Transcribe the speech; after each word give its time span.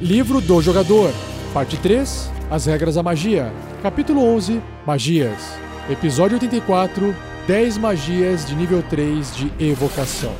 Livro 0.00 0.40
do 0.40 0.60
Jogador, 0.60 1.12
Parte 1.52 1.78
3 1.78 2.30
As 2.50 2.66
Regras 2.66 2.96
da 2.96 3.02
Magia, 3.02 3.52
Capítulo 3.82 4.22
11 4.22 4.60
Magias, 4.86 5.56
Episódio 5.88 6.36
84 6.36 7.14
10 7.46 7.78
Magias 7.78 8.44
de 8.44 8.56
nível 8.56 8.82
3 8.82 9.36
de 9.36 9.52
Evocação. 9.64 10.32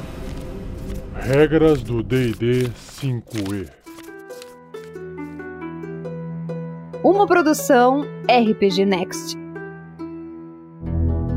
Regras 1.15 1.83
do 1.83 2.03
DD 2.03 2.71
5E. 3.01 3.69
Uma 7.03 7.27
produção 7.27 8.07
RPG 8.29 8.85
Next. 8.87 9.37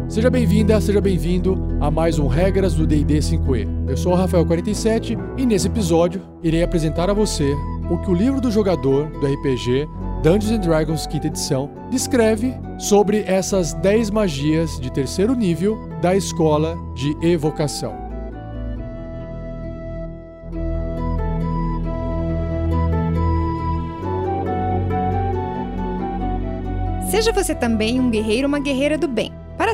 Seja 0.10 0.30
bem-vinda, 0.30 0.80
seja 0.80 1.02
bem-vindo 1.02 1.58
a 1.82 1.92
mais 1.92 2.18
um 2.18 2.28
Regras 2.28 2.74
do 2.74 2.88
D&D 2.88 3.20
5e. 3.20 3.90
Eu 3.90 3.98
sou 3.98 4.14
o 4.14 4.18
Rafael47 4.18 5.18
e 5.38 5.46
nesse 5.46 5.68
episódio 5.68 6.22
irei 6.42 6.64
apresentar 6.64 7.10
a 7.10 7.14
você 7.14 7.54
o 7.90 7.98
que 7.98 8.10
o 8.10 8.14
livro 8.14 8.42
do 8.42 8.52
jogador 8.52 9.08
do 9.08 9.26
RPG 9.26 9.88
Dungeons 10.22 10.60
Dragons 10.60 11.08
quinta 11.08 11.28
edição 11.28 11.70
descreve 11.90 12.54
sobre 12.78 13.24
essas 13.26 13.74
10 13.74 14.10
magias 14.10 14.80
de 14.80 14.92
terceiro 14.92 15.34
nível 15.36 15.78
da 16.02 16.16
escola 16.16 16.78
de 16.94 17.16
evocação. 17.26 17.96
Seja 27.10 27.32
você 27.32 27.56
também 27.56 28.02
um 28.02 28.10
guerreiro 28.10 28.44
ou 28.44 28.50
uma 28.50 28.60
guerreira 28.60 28.98
do 28.98 29.08
bem. 29.08 29.37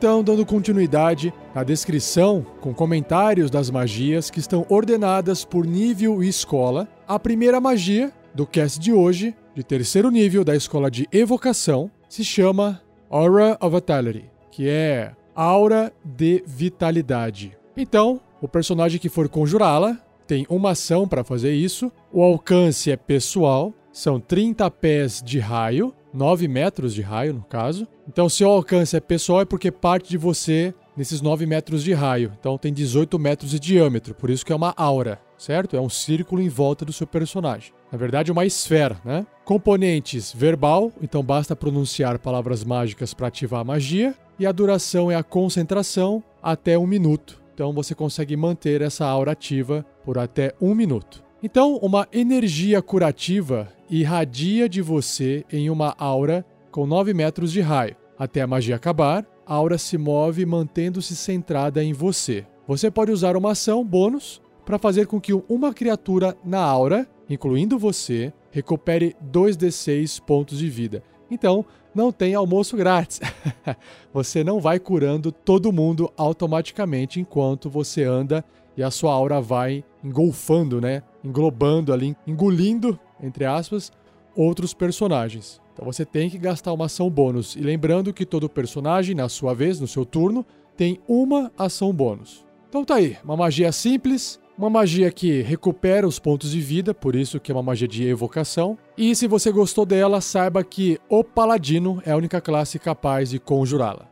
Então, 0.00 0.24
dando 0.24 0.46
continuidade 0.46 1.30
à 1.54 1.62
descrição 1.62 2.40
com 2.62 2.72
comentários 2.72 3.50
das 3.50 3.68
magias 3.68 4.30
que 4.30 4.40
estão 4.40 4.64
ordenadas 4.70 5.44
por 5.44 5.66
nível 5.66 6.24
e 6.24 6.28
escola, 6.28 6.88
a 7.06 7.18
primeira 7.18 7.60
magia 7.60 8.10
do 8.34 8.46
cast 8.46 8.80
de 8.80 8.94
hoje, 8.94 9.36
de 9.54 9.62
terceiro 9.62 10.10
nível 10.10 10.42
da 10.42 10.56
escola 10.56 10.90
de 10.90 11.06
evocação, 11.12 11.90
se 12.08 12.24
chama 12.24 12.80
Aura 13.10 13.58
of 13.60 13.76
Vitality, 13.76 14.24
que 14.50 14.70
é 14.70 15.12
aura 15.34 15.92
de 16.02 16.42
vitalidade. 16.46 17.54
Então, 17.76 18.22
o 18.40 18.48
personagem 18.48 18.98
que 18.98 19.10
for 19.10 19.28
conjurá-la 19.28 19.98
tem 20.26 20.46
uma 20.48 20.70
ação 20.70 21.06
para 21.06 21.22
fazer 21.22 21.52
isso, 21.52 21.92
o 22.10 22.22
alcance 22.22 22.90
é 22.90 22.96
pessoal, 22.96 23.74
são 23.92 24.18
30 24.18 24.70
pés 24.70 25.22
de 25.22 25.38
raio 25.38 25.94
9 26.12 26.48
metros 26.48 26.94
de 26.94 27.02
raio, 27.02 27.34
no 27.34 27.42
caso. 27.42 27.86
Então, 28.08 28.28
se 28.28 28.44
o 28.44 28.48
alcance 28.48 28.96
é 28.96 29.00
pessoal, 29.00 29.42
é 29.42 29.44
porque 29.44 29.70
parte 29.70 30.10
de 30.10 30.18
você 30.18 30.74
nesses 30.96 31.20
9 31.20 31.46
metros 31.46 31.82
de 31.82 31.92
raio. 31.92 32.32
Então, 32.38 32.58
tem 32.58 32.72
18 32.72 33.18
metros 33.18 33.50
de 33.50 33.60
diâmetro, 33.60 34.14
por 34.14 34.30
isso 34.30 34.44
que 34.44 34.52
é 34.52 34.56
uma 34.56 34.74
aura, 34.76 35.20
certo? 35.38 35.76
É 35.76 35.80
um 35.80 35.88
círculo 35.88 36.42
em 36.42 36.48
volta 36.48 36.84
do 36.84 36.92
seu 36.92 37.06
personagem. 37.06 37.72
Na 37.90 37.98
verdade, 37.98 38.30
é 38.30 38.32
uma 38.32 38.44
esfera, 38.44 39.00
né? 39.04 39.26
Componentes 39.44 40.32
verbal, 40.36 40.92
então 41.00 41.22
basta 41.22 41.56
pronunciar 41.56 42.18
palavras 42.18 42.64
mágicas 42.64 43.14
para 43.14 43.28
ativar 43.28 43.60
a 43.60 43.64
magia. 43.64 44.14
E 44.38 44.46
a 44.46 44.52
duração 44.52 45.10
é 45.10 45.16
a 45.16 45.22
concentração 45.22 46.22
até 46.42 46.78
um 46.78 46.86
minuto. 46.86 47.42
Então, 47.52 47.72
você 47.72 47.94
consegue 47.94 48.36
manter 48.36 48.80
essa 48.80 49.04
aura 49.04 49.32
ativa 49.32 49.84
por 50.02 50.16
até 50.16 50.54
um 50.60 50.74
minuto. 50.74 51.22
Então, 51.42 51.76
uma 51.76 52.06
energia 52.12 52.82
curativa 52.82 53.68
irradia 53.88 54.68
de 54.68 54.82
você 54.82 55.44
em 55.50 55.70
uma 55.70 55.94
aura 55.98 56.44
com 56.70 56.86
9 56.86 57.14
metros 57.14 57.50
de 57.50 57.62
raio. 57.62 57.96
Até 58.18 58.42
a 58.42 58.46
magia 58.46 58.76
acabar, 58.76 59.26
a 59.46 59.54
aura 59.54 59.78
se 59.78 59.96
move 59.96 60.44
mantendo-se 60.44 61.16
centrada 61.16 61.82
em 61.82 61.94
você. 61.94 62.46
Você 62.68 62.90
pode 62.90 63.10
usar 63.10 63.38
uma 63.38 63.52
ação 63.52 63.82
bônus 63.82 64.42
para 64.66 64.78
fazer 64.78 65.06
com 65.06 65.18
que 65.18 65.32
uma 65.32 65.72
criatura 65.72 66.36
na 66.44 66.60
aura, 66.60 67.08
incluindo 67.28 67.78
você, 67.78 68.32
recupere 68.50 69.16
2d6 69.32 70.20
pontos 70.20 70.58
de 70.58 70.68
vida. 70.68 71.02
Então, 71.30 71.64
não 71.94 72.12
tem 72.12 72.34
almoço 72.34 72.76
grátis. 72.76 73.18
você 74.12 74.44
não 74.44 74.60
vai 74.60 74.78
curando 74.78 75.32
todo 75.32 75.72
mundo 75.72 76.12
automaticamente 76.18 77.18
enquanto 77.18 77.70
você 77.70 78.04
anda 78.04 78.44
e 78.76 78.82
a 78.82 78.90
sua 78.90 79.12
aura 79.12 79.40
vai 79.40 79.82
engolfando, 80.04 80.80
né? 80.80 81.02
Englobando 81.22 81.92
ali, 81.92 82.16
engolindo, 82.26 82.98
entre 83.22 83.44
aspas, 83.44 83.92
outros 84.34 84.72
personagens. 84.72 85.60
Então 85.72 85.84
você 85.84 86.04
tem 86.04 86.28
que 86.28 86.38
gastar 86.38 86.72
uma 86.72 86.86
ação 86.86 87.10
bônus. 87.10 87.56
E 87.56 87.60
lembrando 87.60 88.12
que 88.12 88.26
todo 88.26 88.48
personagem, 88.48 89.14
na 89.14 89.28
sua 89.28 89.54
vez, 89.54 89.80
no 89.80 89.86
seu 89.86 90.04
turno, 90.04 90.44
tem 90.76 91.00
uma 91.06 91.50
ação 91.58 91.92
bônus. 91.92 92.44
Então 92.68 92.84
tá 92.84 92.96
aí, 92.96 93.16
uma 93.24 93.36
magia 93.36 93.72
simples, 93.72 94.40
uma 94.56 94.70
magia 94.70 95.10
que 95.10 95.40
recupera 95.42 96.06
os 96.06 96.18
pontos 96.18 96.52
de 96.52 96.60
vida, 96.60 96.92
por 96.92 97.16
isso 97.16 97.40
que 97.40 97.50
é 97.50 97.54
uma 97.54 97.62
magia 97.62 97.88
de 97.88 98.06
evocação. 98.06 98.76
E 98.96 99.14
se 99.16 99.26
você 99.26 99.50
gostou 99.50 99.86
dela, 99.86 100.20
saiba 100.20 100.62
que 100.62 100.98
o 101.08 101.24
Paladino 101.24 102.02
é 102.04 102.12
a 102.12 102.16
única 102.16 102.40
classe 102.40 102.78
capaz 102.78 103.30
de 103.30 103.38
conjurá-la. 103.38 104.06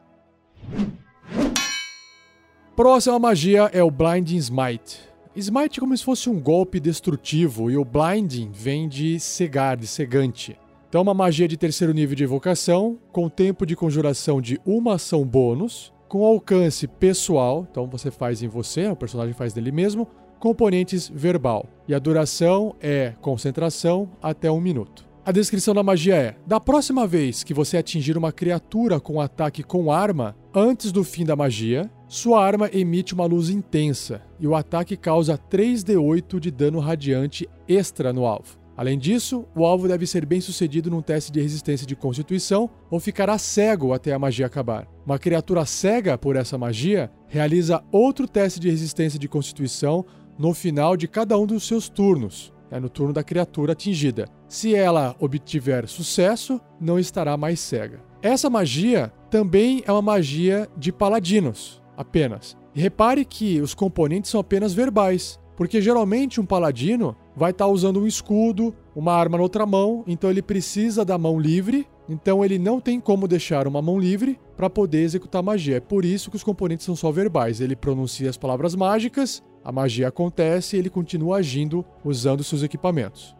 Próxima 2.74 3.18
magia 3.18 3.68
é 3.72 3.82
o 3.82 3.90
Blinding 3.90 4.36
Smite. 4.36 5.00
Smite 5.36 5.78
é 5.78 5.80
como 5.80 5.96
se 5.96 6.04
fosse 6.04 6.28
um 6.28 6.40
golpe 6.40 6.80
destrutivo 6.80 7.70
e 7.70 7.76
o 7.76 7.84
Blinding 7.84 8.50
vem 8.52 8.88
de 8.88 9.20
cegar, 9.20 9.76
de 9.76 9.86
cegante. 9.86 10.58
Então, 10.88 11.02
uma 11.02 11.14
magia 11.14 11.46
de 11.46 11.56
terceiro 11.56 11.92
nível 11.92 12.16
de 12.16 12.24
evocação, 12.24 12.98
com 13.12 13.28
tempo 13.28 13.66
de 13.66 13.76
conjuração 13.76 14.40
de 14.40 14.58
uma 14.64 14.94
ação 14.94 15.24
bônus, 15.24 15.92
com 16.08 16.24
alcance 16.24 16.86
pessoal, 16.88 17.66
então 17.70 17.86
você 17.86 18.10
faz 18.10 18.42
em 18.42 18.48
você, 18.48 18.88
o 18.88 18.96
personagem 18.96 19.34
faz 19.34 19.54
nele 19.54 19.70
mesmo, 19.70 20.08
componentes 20.40 21.10
verbal. 21.14 21.66
E 21.86 21.94
a 21.94 21.98
duração 21.98 22.74
é 22.80 23.14
concentração 23.20 24.08
até 24.22 24.50
um 24.50 24.60
minuto. 24.60 25.07
A 25.28 25.30
descrição 25.30 25.74
da 25.74 25.82
magia 25.82 26.16
é: 26.16 26.36
da 26.46 26.58
próxima 26.58 27.06
vez 27.06 27.44
que 27.44 27.52
você 27.52 27.76
atingir 27.76 28.16
uma 28.16 28.32
criatura 28.32 28.98
com 28.98 29.20
ataque 29.20 29.62
com 29.62 29.92
arma, 29.92 30.34
antes 30.54 30.90
do 30.90 31.04
fim 31.04 31.22
da 31.22 31.36
magia, 31.36 31.90
sua 32.08 32.42
arma 32.42 32.70
emite 32.72 33.12
uma 33.12 33.26
luz 33.26 33.50
intensa 33.50 34.22
e 34.40 34.46
o 34.46 34.54
ataque 34.54 34.96
causa 34.96 35.36
3d8 35.36 36.40
de 36.40 36.50
dano 36.50 36.78
radiante 36.78 37.46
extra 37.68 38.10
no 38.10 38.24
alvo. 38.24 38.58
Além 38.74 38.98
disso, 38.98 39.44
o 39.54 39.66
alvo 39.66 39.86
deve 39.86 40.06
ser 40.06 40.24
bem 40.24 40.40
sucedido 40.40 40.90
num 40.90 41.02
teste 41.02 41.30
de 41.30 41.42
resistência 41.42 41.86
de 41.86 41.94
constituição 41.94 42.70
ou 42.90 42.98
ficará 42.98 43.36
cego 43.36 43.92
até 43.92 44.14
a 44.14 44.18
magia 44.18 44.46
acabar. 44.46 44.88
Uma 45.04 45.18
criatura 45.18 45.66
cega 45.66 46.16
por 46.16 46.36
essa 46.36 46.56
magia 46.56 47.10
realiza 47.26 47.84
outro 47.92 48.26
teste 48.26 48.58
de 48.58 48.70
resistência 48.70 49.18
de 49.18 49.28
constituição 49.28 50.06
no 50.38 50.54
final 50.54 50.96
de 50.96 51.06
cada 51.06 51.36
um 51.36 51.44
dos 51.44 51.66
seus 51.66 51.86
turnos, 51.86 52.50
é 52.70 52.78
no 52.78 52.88
turno 52.88 53.12
da 53.12 53.22
criatura 53.22 53.72
atingida. 53.72 54.28
Se 54.48 54.74
ela 54.74 55.14
obtiver 55.18 55.88
sucesso, 55.88 56.60
não 56.80 56.98
estará 56.98 57.36
mais 57.36 57.60
cega. 57.60 58.00
Essa 58.22 58.50
magia 58.50 59.12
também 59.30 59.82
é 59.86 59.92
uma 59.92 60.02
magia 60.02 60.68
de 60.76 60.92
paladinos, 60.92 61.82
apenas. 61.96 62.56
Repare 62.74 63.24
que 63.24 63.60
os 63.60 63.74
componentes 63.74 64.30
são 64.30 64.40
apenas 64.40 64.72
verbais, 64.72 65.38
porque 65.56 65.80
geralmente 65.80 66.40
um 66.40 66.46
paladino 66.46 67.16
vai 67.34 67.50
estar 67.50 67.66
tá 67.66 67.70
usando 67.70 68.00
um 68.00 68.06
escudo, 68.06 68.74
uma 68.94 69.12
arma 69.12 69.36
na 69.36 69.42
outra 69.42 69.66
mão, 69.66 70.04
então 70.06 70.30
ele 70.30 70.42
precisa 70.42 71.04
da 71.04 71.18
mão 71.18 71.38
livre, 71.38 71.86
então 72.08 72.44
ele 72.44 72.58
não 72.58 72.80
tem 72.80 73.00
como 73.00 73.28
deixar 73.28 73.66
uma 73.66 73.82
mão 73.82 73.98
livre 73.98 74.38
para 74.56 74.70
poder 74.70 75.02
executar 75.02 75.42
magia. 75.42 75.76
É 75.76 75.80
por 75.80 76.04
isso 76.04 76.30
que 76.30 76.36
os 76.36 76.42
componentes 76.42 76.86
são 76.86 76.96
só 76.96 77.12
verbais. 77.12 77.60
Ele 77.60 77.76
pronuncia 77.76 78.30
as 78.30 78.36
palavras 78.36 78.74
mágicas, 78.74 79.42
a 79.68 79.72
magia 79.72 80.08
acontece 80.08 80.76
e 80.76 80.78
ele 80.78 80.88
continua 80.88 81.36
agindo 81.36 81.84
usando 82.02 82.42
seus 82.42 82.62
equipamentos. 82.62 83.36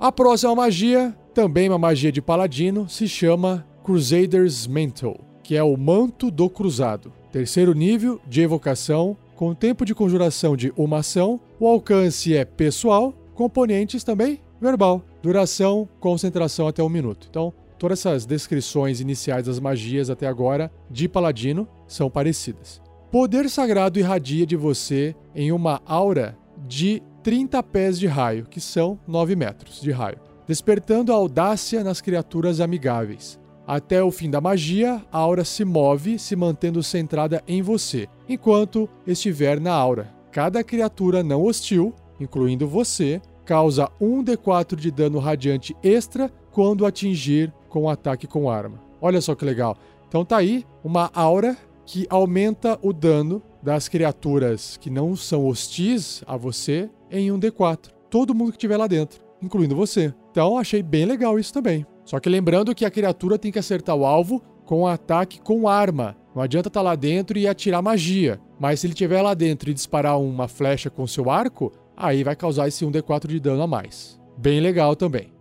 A 0.00 0.10
próxima 0.10 0.52
magia, 0.52 1.16
também 1.32 1.68
uma 1.68 1.78
magia 1.78 2.10
de 2.10 2.20
paladino, 2.20 2.88
se 2.88 3.06
chama 3.06 3.64
Crusader's 3.84 4.66
Mantle, 4.66 5.20
que 5.44 5.54
é 5.54 5.62
o 5.62 5.76
manto 5.76 6.28
do 6.28 6.50
cruzado. 6.50 7.12
Terceiro 7.30 7.72
nível 7.72 8.20
de 8.26 8.40
evocação, 8.40 9.16
com 9.36 9.54
tempo 9.54 9.84
de 9.84 9.94
conjuração 9.94 10.56
de 10.56 10.72
uma 10.76 10.98
ação, 10.98 11.38
o 11.60 11.68
alcance 11.68 12.36
é 12.36 12.44
pessoal, 12.44 13.14
componentes 13.32 14.02
também 14.02 14.40
verbal, 14.60 15.04
duração, 15.22 15.88
concentração 16.00 16.66
até 16.66 16.82
um 16.82 16.88
minuto. 16.88 17.28
Então, 17.30 17.54
todas 17.78 18.00
essas 18.00 18.26
descrições 18.26 19.00
iniciais 19.00 19.46
das 19.46 19.60
magias 19.60 20.10
até 20.10 20.26
agora 20.26 20.68
de 20.90 21.08
paladino 21.08 21.68
são 21.86 22.10
parecidas. 22.10 22.82
Poder 23.12 23.50
sagrado 23.50 23.98
irradia 23.98 24.46
de 24.46 24.56
você 24.56 25.14
em 25.34 25.52
uma 25.52 25.82
aura 25.84 26.34
de 26.66 27.02
30 27.22 27.62
pés 27.62 27.98
de 27.98 28.06
raio, 28.06 28.46
que 28.46 28.58
são 28.58 28.98
9 29.06 29.36
metros 29.36 29.82
de 29.82 29.90
raio. 29.90 30.18
despertando 30.48 31.12
a 31.12 31.14
audácia 31.14 31.84
nas 31.84 32.00
criaturas 32.00 32.58
amigáveis. 32.58 33.38
Até 33.66 34.02
o 34.02 34.10
fim 34.10 34.30
da 34.30 34.40
magia, 34.40 35.00
a 35.12 35.18
aura 35.18 35.44
se 35.44 35.64
move, 35.64 36.18
se 36.18 36.34
mantendo 36.34 36.82
centrada 36.82 37.42
em 37.46 37.62
você, 37.62 38.08
enquanto 38.28 38.88
estiver 39.06 39.60
na 39.60 39.72
aura. 39.72 40.12
Cada 40.32 40.64
criatura 40.64 41.22
não 41.22 41.44
hostil, 41.44 41.94
incluindo 42.18 42.66
você, 42.66 43.20
causa 43.44 43.88
1d4 44.00 44.74
de 44.74 44.90
dano 44.90 45.18
radiante 45.18 45.76
extra 45.82 46.30
quando 46.50 46.86
atingir 46.86 47.52
com 47.68 47.88
ataque 47.88 48.26
com 48.26 48.50
arma. 48.50 48.80
Olha 49.00 49.20
só 49.20 49.34
que 49.34 49.44
legal. 49.44 49.76
Então 50.08 50.24
tá 50.24 50.38
aí 50.38 50.64
uma 50.82 51.10
aura 51.14 51.56
que 51.84 52.06
aumenta 52.08 52.78
o 52.82 52.92
dano 52.92 53.42
das 53.62 53.88
criaturas 53.88 54.76
que 54.76 54.90
não 54.90 55.14
são 55.14 55.46
hostis 55.46 56.22
a 56.26 56.36
você 56.36 56.90
em 57.10 57.28
1d4. 57.28 57.90
Todo 58.10 58.34
mundo 58.34 58.50
que 58.50 58.56
estiver 58.56 58.76
lá 58.76 58.86
dentro, 58.86 59.22
incluindo 59.40 59.76
você. 59.76 60.14
Então 60.30 60.58
achei 60.58 60.82
bem 60.82 61.04
legal 61.04 61.38
isso 61.38 61.52
também. 61.52 61.86
Só 62.04 62.18
que 62.18 62.28
lembrando 62.28 62.74
que 62.74 62.84
a 62.84 62.90
criatura 62.90 63.38
tem 63.38 63.52
que 63.52 63.58
acertar 63.58 63.96
o 63.96 64.04
alvo 64.04 64.42
com 64.64 64.86
ataque 64.86 65.40
com 65.40 65.68
arma. 65.68 66.16
Não 66.34 66.42
adianta 66.42 66.68
estar 66.68 66.80
tá 66.80 66.84
lá 66.84 66.94
dentro 66.94 67.38
e 67.38 67.46
atirar 67.46 67.82
magia. 67.82 68.40
Mas 68.58 68.80
se 68.80 68.86
ele 68.86 68.94
estiver 68.94 69.20
lá 69.22 69.34
dentro 69.34 69.70
e 69.70 69.74
disparar 69.74 70.20
uma 70.20 70.48
flecha 70.48 70.88
com 70.88 71.06
seu 71.06 71.30
arco, 71.30 71.72
aí 71.96 72.24
vai 72.24 72.34
causar 72.34 72.68
esse 72.68 72.84
1d4 72.84 73.28
de 73.28 73.40
dano 73.40 73.62
a 73.62 73.66
mais. 73.66 74.20
Bem 74.36 74.60
legal 74.60 74.96
também. 74.96 75.32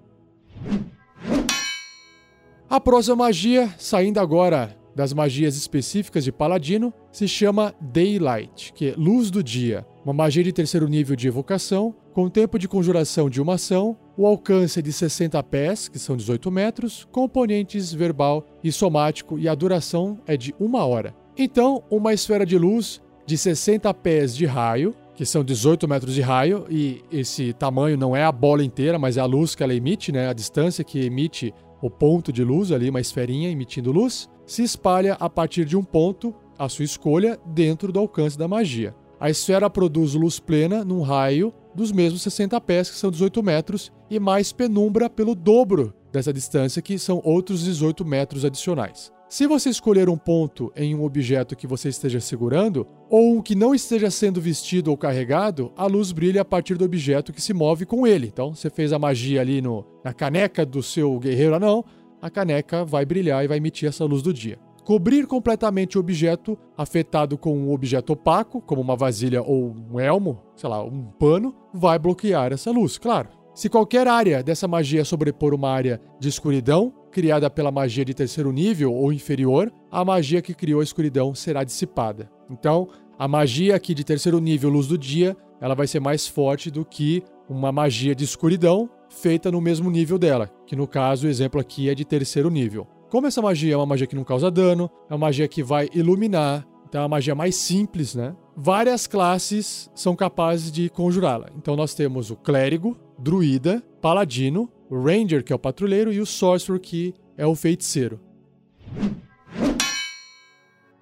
A 2.69 2.79
próxima 2.79 3.15
magia, 3.17 3.73
saindo 3.77 4.19
agora 4.19 4.77
das 4.95 5.13
magias 5.13 5.55
específicas 5.55 6.23
de 6.23 6.31
Paladino, 6.31 6.93
se 7.11 7.27
chama 7.27 7.73
Daylight, 7.79 8.73
que 8.73 8.89
é 8.89 8.93
luz 8.97 9.31
do 9.31 9.43
dia. 9.43 9.85
Uma 10.03 10.13
magia 10.13 10.43
de 10.43 10.51
terceiro 10.51 10.87
nível 10.87 11.15
de 11.15 11.27
evocação, 11.27 11.95
com 12.13 12.29
tempo 12.29 12.59
de 12.59 12.67
conjuração 12.67 13.29
de 13.29 13.41
uma 13.41 13.53
ação, 13.53 13.97
o 14.17 14.25
alcance 14.25 14.81
de 14.81 14.91
60 14.91 15.41
pés, 15.43 15.87
que 15.87 15.97
são 15.97 16.17
18 16.17 16.51
metros, 16.51 17.07
componentes 17.11 17.93
verbal 17.93 18.45
e 18.63 18.71
somático, 18.71 19.39
e 19.39 19.47
a 19.47 19.55
duração 19.55 20.19
é 20.27 20.35
de 20.35 20.53
uma 20.59 20.85
hora. 20.85 21.15
Então, 21.37 21.83
uma 21.89 22.13
esfera 22.13 22.45
de 22.45 22.57
luz 22.57 23.01
de 23.25 23.37
60 23.37 23.93
pés 23.93 24.35
de 24.35 24.45
raio, 24.45 24.93
que 25.15 25.25
são 25.25 25.43
18 25.43 25.87
metros 25.87 26.13
de 26.13 26.21
raio, 26.21 26.65
e 26.69 27.01
esse 27.11 27.53
tamanho 27.53 27.97
não 27.97 28.15
é 28.15 28.23
a 28.23 28.31
bola 28.31 28.63
inteira, 28.63 28.99
mas 28.99 29.17
é 29.17 29.21
a 29.21 29.25
luz 29.25 29.55
que 29.55 29.63
ela 29.63 29.73
emite, 29.73 30.11
né? 30.11 30.27
a 30.27 30.33
distância 30.33 30.83
que 30.83 30.99
emite 31.05 31.53
o 31.81 31.89
ponto 31.89 32.31
de 32.31 32.43
luz 32.43 32.71
ali, 32.71 32.89
uma 32.89 33.01
esferinha 33.01 33.49
emitindo 33.49 33.91
luz, 33.91 34.29
se 34.51 34.63
espalha 34.63 35.13
a 35.13 35.29
partir 35.29 35.63
de 35.63 35.77
um 35.77 35.83
ponto, 35.83 36.35
a 36.59 36.67
sua 36.67 36.83
escolha, 36.83 37.39
dentro 37.45 37.89
do 37.89 37.99
alcance 37.99 38.37
da 38.37 38.49
magia. 38.49 38.93
A 39.17 39.29
esfera 39.29 39.69
produz 39.69 40.13
luz 40.13 40.41
plena 40.41 40.83
num 40.83 41.01
raio 41.01 41.53
dos 41.73 41.89
mesmos 41.89 42.21
60 42.21 42.59
pés, 42.59 42.89
que 42.89 42.97
são 42.97 43.09
18 43.09 43.41
metros, 43.41 43.93
e 44.09 44.19
mais 44.19 44.51
penumbra 44.51 45.09
pelo 45.09 45.35
dobro 45.35 45.93
dessa 46.11 46.33
distância, 46.33 46.81
que 46.81 46.99
são 46.99 47.21
outros 47.23 47.63
18 47.63 48.03
metros 48.03 48.43
adicionais. 48.43 49.09
Se 49.29 49.47
você 49.47 49.69
escolher 49.69 50.09
um 50.09 50.17
ponto 50.17 50.69
em 50.75 50.93
um 50.93 51.05
objeto 51.05 51.55
que 51.55 51.65
você 51.65 51.87
esteja 51.87 52.19
segurando, 52.19 52.85
ou 53.09 53.37
um 53.37 53.41
que 53.41 53.55
não 53.55 53.73
esteja 53.73 54.11
sendo 54.11 54.41
vestido 54.41 54.91
ou 54.91 54.97
carregado, 54.97 55.71
a 55.77 55.85
luz 55.85 56.11
brilha 56.11 56.41
a 56.41 56.45
partir 56.45 56.77
do 56.77 56.83
objeto 56.83 57.31
que 57.31 57.41
se 57.41 57.53
move 57.53 57.85
com 57.85 58.05
ele. 58.05 58.27
Então, 58.27 58.53
você 58.53 58.69
fez 58.69 58.91
a 58.91 58.99
magia 58.99 59.39
ali 59.39 59.61
no, 59.61 59.85
na 60.03 60.11
caneca 60.11 60.65
do 60.65 60.83
seu 60.83 61.17
guerreiro 61.17 61.55
anão, 61.55 61.85
a 62.21 62.29
caneca 62.29 62.85
vai 62.85 63.05
brilhar 63.05 63.43
e 63.43 63.47
vai 63.47 63.57
emitir 63.57 63.89
essa 63.89 64.05
luz 64.05 64.21
do 64.21 64.33
dia. 64.33 64.59
Cobrir 64.83 65.27
completamente 65.27 65.97
o 65.97 66.01
objeto 66.01 66.57
afetado 66.77 67.37
com 67.37 67.55
um 67.57 67.71
objeto 67.71 68.13
opaco, 68.13 68.61
como 68.61 68.81
uma 68.81 68.95
vasilha 68.95 69.41
ou 69.41 69.75
um 69.91 69.99
elmo, 69.99 70.41
sei 70.55 70.69
lá, 70.69 70.83
um 70.83 71.03
pano, 71.19 71.55
vai 71.73 71.97
bloquear 71.99 72.51
essa 72.51 72.71
luz, 72.71 72.97
claro. 72.97 73.29
Se 73.53 73.69
qualquer 73.69 74.07
área 74.07 74.41
dessa 74.41 74.67
magia 74.67 75.03
sobrepor 75.03 75.53
uma 75.53 75.69
área 75.69 76.01
de 76.19 76.29
escuridão, 76.29 76.93
criada 77.11 77.49
pela 77.49 77.71
magia 77.71 78.05
de 78.05 78.13
terceiro 78.13 78.51
nível 78.51 78.93
ou 78.93 79.11
inferior, 79.11 79.71
a 79.91 80.03
magia 80.05 80.41
que 80.41 80.53
criou 80.53 80.79
a 80.79 80.83
escuridão 80.83 81.35
será 81.35 81.63
dissipada. 81.63 82.31
Então, 82.49 82.87
a 83.19 83.27
magia 83.27 83.75
aqui 83.75 83.93
de 83.93 84.03
terceiro 84.03 84.39
nível, 84.39 84.69
luz 84.69 84.87
do 84.87 84.97
dia, 84.97 85.35
ela 85.59 85.75
vai 85.75 85.85
ser 85.85 85.99
mais 85.99 86.27
forte 86.27 86.71
do 86.71 86.83
que 86.83 87.21
uma 87.47 87.71
magia 87.71 88.15
de 88.15 88.23
escuridão 88.23 88.89
feita 89.11 89.51
no 89.51 89.61
mesmo 89.61 89.91
nível 89.91 90.17
dela, 90.17 90.49
que 90.65 90.75
no 90.75 90.87
caso 90.87 91.27
o 91.27 91.29
exemplo 91.29 91.59
aqui 91.59 91.89
é 91.89 91.93
de 91.93 92.05
terceiro 92.05 92.49
nível. 92.49 92.87
Como 93.09 93.27
essa 93.27 93.41
magia 93.41 93.73
é 93.73 93.77
uma 93.77 93.85
magia 93.85 94.07
que 94.07 94.15
não 94.15 94.23
causa 94.23 94.49
dano, 94.49 94.89
é 95.09 95.13
uma 95.13 95.27
magia 95.27 95.47
que 95.47 95.61
vai 95.61 95.89
iluminar, 95.93 96.65
então 96.87 97.01
é 97.01 97.03
uma 97.03 97.09
magia 97.09 97.35
mais 97.35 97.55
simples, 97.55 98.15
né? 98.15 98.35
Várias 98.55 99.07
classes 99.07 99.89
são 99.93 100.15
capazes 100.15 100.71
de 100.71 100.89
conjurá-la. 100.89 101.49
Então 101.57 101.75
nós 101.75 101.93
temos 101.93 102.31
o 102.31 102.35
clérigo, 102.35 102.97
druida, 103.19 103.83
paladino, 104.01 104.69
o 104.89 105.01
ranger, 105.01 105.43
que 105.43 105.53
é 105.53 105.55
o 105.55 105.59
patrulheiro, 105.59 106.11
e 106.11 106.19
o 106.19 106.25
sorcerer, 106.25 106.79
que 106.79 107.13
é 107.37 107.45
o 107.45 107.55
feiticeiro. 107.55 108.19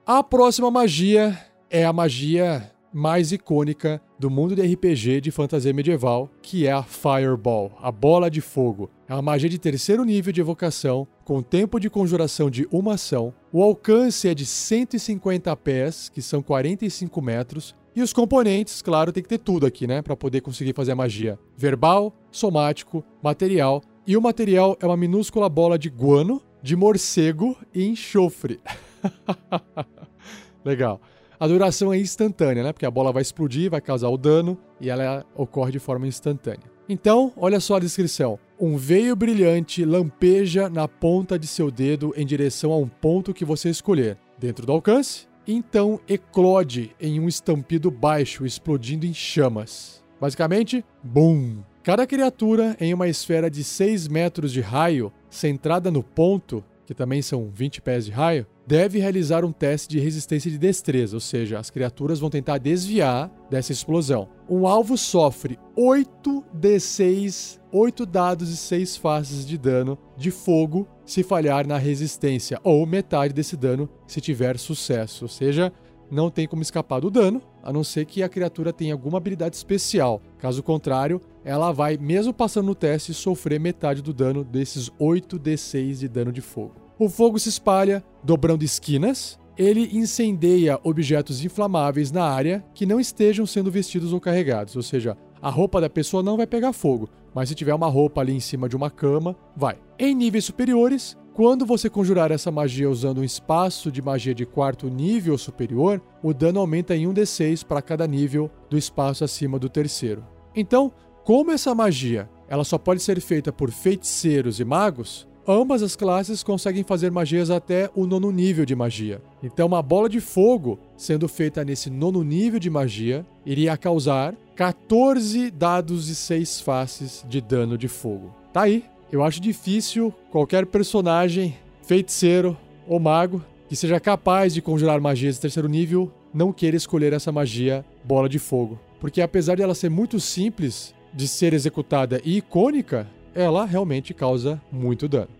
A 0.06 0.24
próxima 0.24 0.72
magia 0.72 1.38
é 1.70 1.86
a 1.86 1.94
magia 1.94 2.72
mais 2.94 3.32
icônica 3.32 4.02
do 4.18 4.30
mundo 4.30 4.56
de 4.56 4.62
RPG 4.62 5.22
de 5.22 5.32
fantasia 5.32 5.74
medieval, 5.74 6.30
que 6.42 6.68
é 6.68 6.72
a 6.72 6.84
Fireball, 6.84 7.72
a 7.82 7.92
bola 7.92 8.30
de 8.30 8.42
fogo. 8.42 8.90
É 9.08 9.14
uma 9.14 9.22
magia 9.22 9.50
de 9.50 9.58
terceiro 9.58 10.04
nível 10.04 10.34
de 10.34 10.42
evocação, 10.42 11.08
com 11.24 11.42
tempo 11.42 11.80
de 11.80 11.90
conjuração 11.90 12.50
de 12.50 12.68
uma 12.72 12.96
ação. 12.96 13.34
O 13.52 13.64
alcance 13.64 14.28
é 14.28 14.34
de 14.34 14.46
150 14.46 15.56
pés, 15.58 16.10
que 16.10 16.22
são 16.22 16.42
45 16.42 17.22
metros, 17.22 17.76
e 17.96 18.02
os 18.02 18.14
componentes, 18.14 18.82
claro, 18.82 19.12
tem 19.12 19.24
que 19.24 19.30
ter 19.30 19.40
tudo 19.40 19.66
aqui, 19.66 19.88
né, 19.88 20.02
para 20.02 20.16
poder 20.16 20.42
conseguir 20.42 20.74
fazer 20.74 20.92
a 20.92 20.96
magia. 20.96 21.40
Verbal, 21.58 22.14
somático, 22.32 23.04
material, 23.22 23.82
e 24.06 24.16
o 24.16 24.22
material 24.22 24.78
é 24.80 24.86
uma 24.86 24.98
minúscula 24.98 25.50
bola 25.50 25.78
de 25.78 25.90
guano, 25.90 26.42
de 26.62 26.76
morcego 26.76 27.58
e 27.74 27.86
enxofre. 27.86 28.60
Legal. 30.64 31.02
A 31.40 31.48
duração 31.48 31.94
é 31.94 31.98
instantânea, 31.98 32.64
né? 32.64 32.74
Porque 32.74 32.86
a 32.86 32.92
bola 32.92 33.14
vai 33.14 33.22
explodir, 33.22 33.72
vai 33.72 33.80
causar 33.80 34.10
o 34.10 34.18
dano 34.18 34.58
e 34.82 34.90
ela 34.90 35.26
ocorre 35.34 35.72
de 35.72 35.80
forma 35.80 36.06
instantânea. 36.06 36.70
Então, 36.90 37.32
olha 37.38 37.62
só 37.62 37.78
a 37.78 37.80
descrição. 37.80 38.38
Um 38.60 38.76
veio 38.76 39.16
brilhante 39.16 39.86
lampeja 39.86 40.70
na 40.70 40.86
ponta 40.86 41.40
de 41.40 41.48
seu 41.48 41.72
dedo 41.72 42.14
em 42.18 42.26
direção 42.26 42.74
a 42.74 42.78
um 42.78 42.90
ponto 42.90 43.34
que 43.34 43.46
você 43.46 43.70
escolher. 43.70 44.18
Dentro 44.38 44.66
do 44.66 44.74
alcance, 44.74 45.28
então 45.48 46.00
eclode 46.10 46.94
em 47.00 47.22
um 47.22 47.28
estampido 47.30 47.90
baixo, 47.90 48.46
explodindo 48.46 49.06
em 49.06 49.14
chamas. 49.14 50.04
Basicamente, 50.20 50.84
BUM! 51.02 51.64
Cada 51.84 52.06
criatura 52.06 52.76
em 52.82 52.94
uma 52.94 53.08
esfera 53.08 53.50
de 53.50 53.64
6 53.64 54.10
metros 54.10 54.52
de 54.52 54.60
raio, 54.60 55.10
centrada 55.30 55.90
no 55.90 56.04
ponto, 56.04 56.62
que 56.86 56.94
também 56.94 57.22
são 57.22 57.50
20 57.50 57.82
pés 57.82 58.06
de 58.06 58.12
raio, 58.12 58.46
deve 58.70 59.00
realizar 59.00 59.44
um 59.44 59.52
teste 59.52 59.90
de 59.90 60.00
resistência 60.00 60.52
de 60.52 60.60
destreza, 60.60 61.16
ou 61.16 61.20
seja, 61.20 61.58
as 61.58 61.72
criaturas 61.72 62.20
vão 62.20 62.30
tentar 62.30 62.60
desviar 62.60 63.32
dessa 63.50 63.72
explosão. 63.72 64.30
Um 64.48 64.68
alvo 64.68 64.96
sofre 64.96 65.58
8d6, 65.76 67.60
8 67.72 68.06
dados 68.06 68.52
e 68.52 68.56
6 68.56 68.98
faces 68.98 69.44
de 69.44 69.58
dano 69.58 69.98
de 70.16 70.30
fogo 70.30 70.88
se 71.04 71.24
falhar 71.24 71.66
na 71.66 71.80
resistência, 71.80 72.60
ou 72.64 72.86
metade 72.86 73.34
desse 73.34 73.58
dano 73.58 73.90
se 74.06 74.22
tiver 74.22 74.56
sucesso, 74.60 75.26
ou 75.26 75.30
seja, 75.30 75.74
não 76.12 76.30
tem 76.30 76.48
como 76.48 76.62
escapar 76.62 77.02
do 77.02 77.10
dano, 77.10 77.42
a 77.64 77.74
não 77.74 77.84
ser 77.84 78.06
que 78.06 78.22
a 78.22 78.30
criatura 78.30 78.72
tenha 78.72 78.94
alguma 78.94 79.18
habilidade 79.18 79.56
especial. 79.56 80.22
Caso 80.38 80.62
contrário, 80.62 81.20
ela 81.44 81.72
vai, 81.72 81.98
mesmo 81.98 82.32
passando 82.32 82.68
no 82.68 82.76
teste, 82.76 83.16
sofrer 83.16 83.60
metade 83.60 84.04
do 84.04 84.14
dano 84.14 84.44
desses 84.44 84.92
8d6 84.92 85.98
de 85.98 86.08
dano 86.08 86.32
de 86.32 86.42
fogo. 86.42 86.76
O 87.00 87.08
fogo 87.08 87.40
se 87.40 87.48
espalha, 87.48 88.04
dobrando 88.24 88.64
esquinas. 88.64 89.40
Ele 89.58 89.90
incendeia 89.92 90.80
objetos 90.84 91.44
inflamáveis 91.44 92.12
na 92.12 92.24
área 92.24 92.64
que 92.74 92.86
não 92.86 93.00
estejam 93.00 93.46
sendo 93.46 93.70
vestidos 93.70 94.14
ou 94.14 94.20
carregados, 94.20 94.76
ou 94.76 94.82
seja, 94.82 95.18
a 95.42 95.50
roupa 95.50 95.82
da 95.82 95.90
pessoa 95.90 96.24
não 96.24 96.38
vai 96.38 96.48
pegar 96.48 96.72
fogo, 96.72 97.10
mas 97.34 97.50
se 97.50 97.56
tiver 97.56 97.74
uma 97.74 97.88
roupa 97.88 98.22
ali 98.22 98.34
em 98.34 98.40
cima 98.40 98.70
de 98.70 98.76
uma 98.76 98.90
cama, 98.90 99.36
vai. 99.56 99.78
Em 99.98 100.16
níveis 100.16 100.46
superiores, 100.46 101.18
quando 101.34 101.66
você 101.66 101.90
conjurar 101.90 102.32
essa 102.32 102.52
magia 102.52 102.90
usando 102.90 103.20
um 103.20 103.24
espaço 103.24 103.92
de 103.92 104.02
magia 104.02 104.34
de 104.34 104.46
quarto 104.46 104.90
nível 104.90 105.38
superior, 105.38 106.02
o 106.22 106.34
dano 106.34 106.60
aumenta 106.60 106.96
em 106.96 107.08
1d6 107.08 107.66
para 107.66 107.82
cada 107.82 108.06
nível 108.06 108.50
do 108.70 108.78
espaço 108.78 109.24
acima 109.24 109.60
do 109.60 109.70
terceiro. 109.70 110.26
Então, 110.56 110.92
como 111.24 111.52
essa 111.52 111.74
magia 111.76 112.30
ela 112.50 112.64
só 112.64 112.78
pode 112.80 113.02
ser 113.02 113.22
feita 113.22 113.54
por 113.54 113.72
feiticeiros 113.72 114.60
e 114.60 114.66
magos, 114.66 115.28
ambas 115.50 115.82
as 115.82 115.96
classes 115.96 116.44
conseguem 116.44 116.84
fazer 116.84 117.10
magias 117.10 117.50
até 117.50 117.90
o 117.96 118.06
nono 118.06 118.32
nível 118.32 118.66
de 118.66 118.76
magia. 118.76 119.20
Então, 119.42 119.66
uma 119.66 119.82
bola 119.82 120.08
de 120.08 120.20
fogo, 120.20 120.78
sendo 120.96 121.28
feita 121.28 121.66
nesse 121.66 121.90
nono 121.90 122.24
nível 122.24 122.60
de 122.60 122.70
magia, 122.70 123.26
iria 123.44 123.76
causar 123.76 124.36
14 124.56 125.50
dados 125.50 126.06
de 126.06 126.14
6 126.14 126.62
faces 126.62 127.26
de 127.28 127.42
dano 127.42 127.80
de 127.80 127.88
fogo. 127.88 128.32
Tá 128.54 128.62
aí, 128.62 128.86
eu 129.12 129.24
acho 129.24 129.42
difícil 129.42 130.14
qualquer 130.30 130.68
personagem, 130.68 131.58
feiticeiro 131.82 132.56
ou 132.88 133.00
mago, 133.00 133.44
que 133.68 133.76
seja 133.76 134.00
capaz 134.00 134.54
de 134.54 134.62
conjurar 134.62 135.02
magias 135.02 135.36
de 135.36 135.42
terceiro 135.42 135.68
nível, 135.68 136.12
não 136.32 136.54
queira 136.54 136.78
escolher 136.78 137.12
essa 137.12 137.32
magia 137.32 137.84
bola 138.04 138.30
de 138.30 138.38
fogo. 138.38 138.80
Porque 139.00 139.20
apesar 139.20 139.56
de 139.56 139.64
ela 139.64 139.74
ser 139.74 139.90
muito 139.90 140.20
simples 140.20 140.94
de 141.12 141.28
ser 141.28 141.54
executada 141.54 142.22
e 142.24 142.38
icônica, 142.38 143.08
ela 143.34 143.66
realmente 143.66 144.14
causa 144.14 144.62
muito 144.72 145.08
dano. 145.08 145.39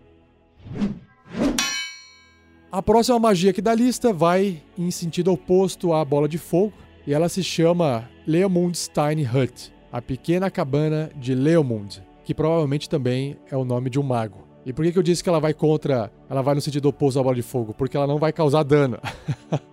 A 2.72 2.80
próxima 2.80 3.18
magia 3.18 3.50
aqui 3.50 3.60
da 3.60 3.74
lista 3.74 4.12
vai 4.12 4.62
em 4.78 4.90
sentido 4.90 5.32
oposto 5.32 5.92
à 5.92 6.04
bola 6.04 6.28
de 6.28 6.38
fogo 6.38 6.72
e 7.04 7.12
ela 7.12 7.28
se 7.28 7.42
chama 7.42 8.08
Leomund's 8.26 8.88
Tiny 8.88 9.24
Hut, 9.26 9.72
a 9.90 10.00
pequena 10.00 10.50
cabana 10.50 11.10
de 11.16 11.34
Leomund, 11.34 12.00
que 12.24 12.32
provavelmente 12.32 12.88
também 12.88 13.36
é 13.50 13.56
o 13.56 13.64
nome 13.64 13.90
de 13.90 13.98
um 13.98 14.04
mago. 14.04 14.46
E 14.64 14.72
por 14.72 14.84
que, 14.84 14.92
que 14.92 14.98
eu 14.98 15.02
disse 15.02 15.22
que 15.22 15.28
ela 15.28 15.40
vai 15.40 15.52
contra, 15.52 16.12
ela 16.28 16.42
vai 16.42 16.54
no 16.54 16.60
sentido 16.60 16.88
oposto 16.88 17.18
à 17.18 17.22
bola 17.22 17.34
de 17.34 17.42
fogo? 17.42 17.74
Porque 17.74 17.96
ela 17.96 18.06
não 18.06 18.18
vai 18.18 18.32
causar 18.32 18.62
dano. 18.62 18.98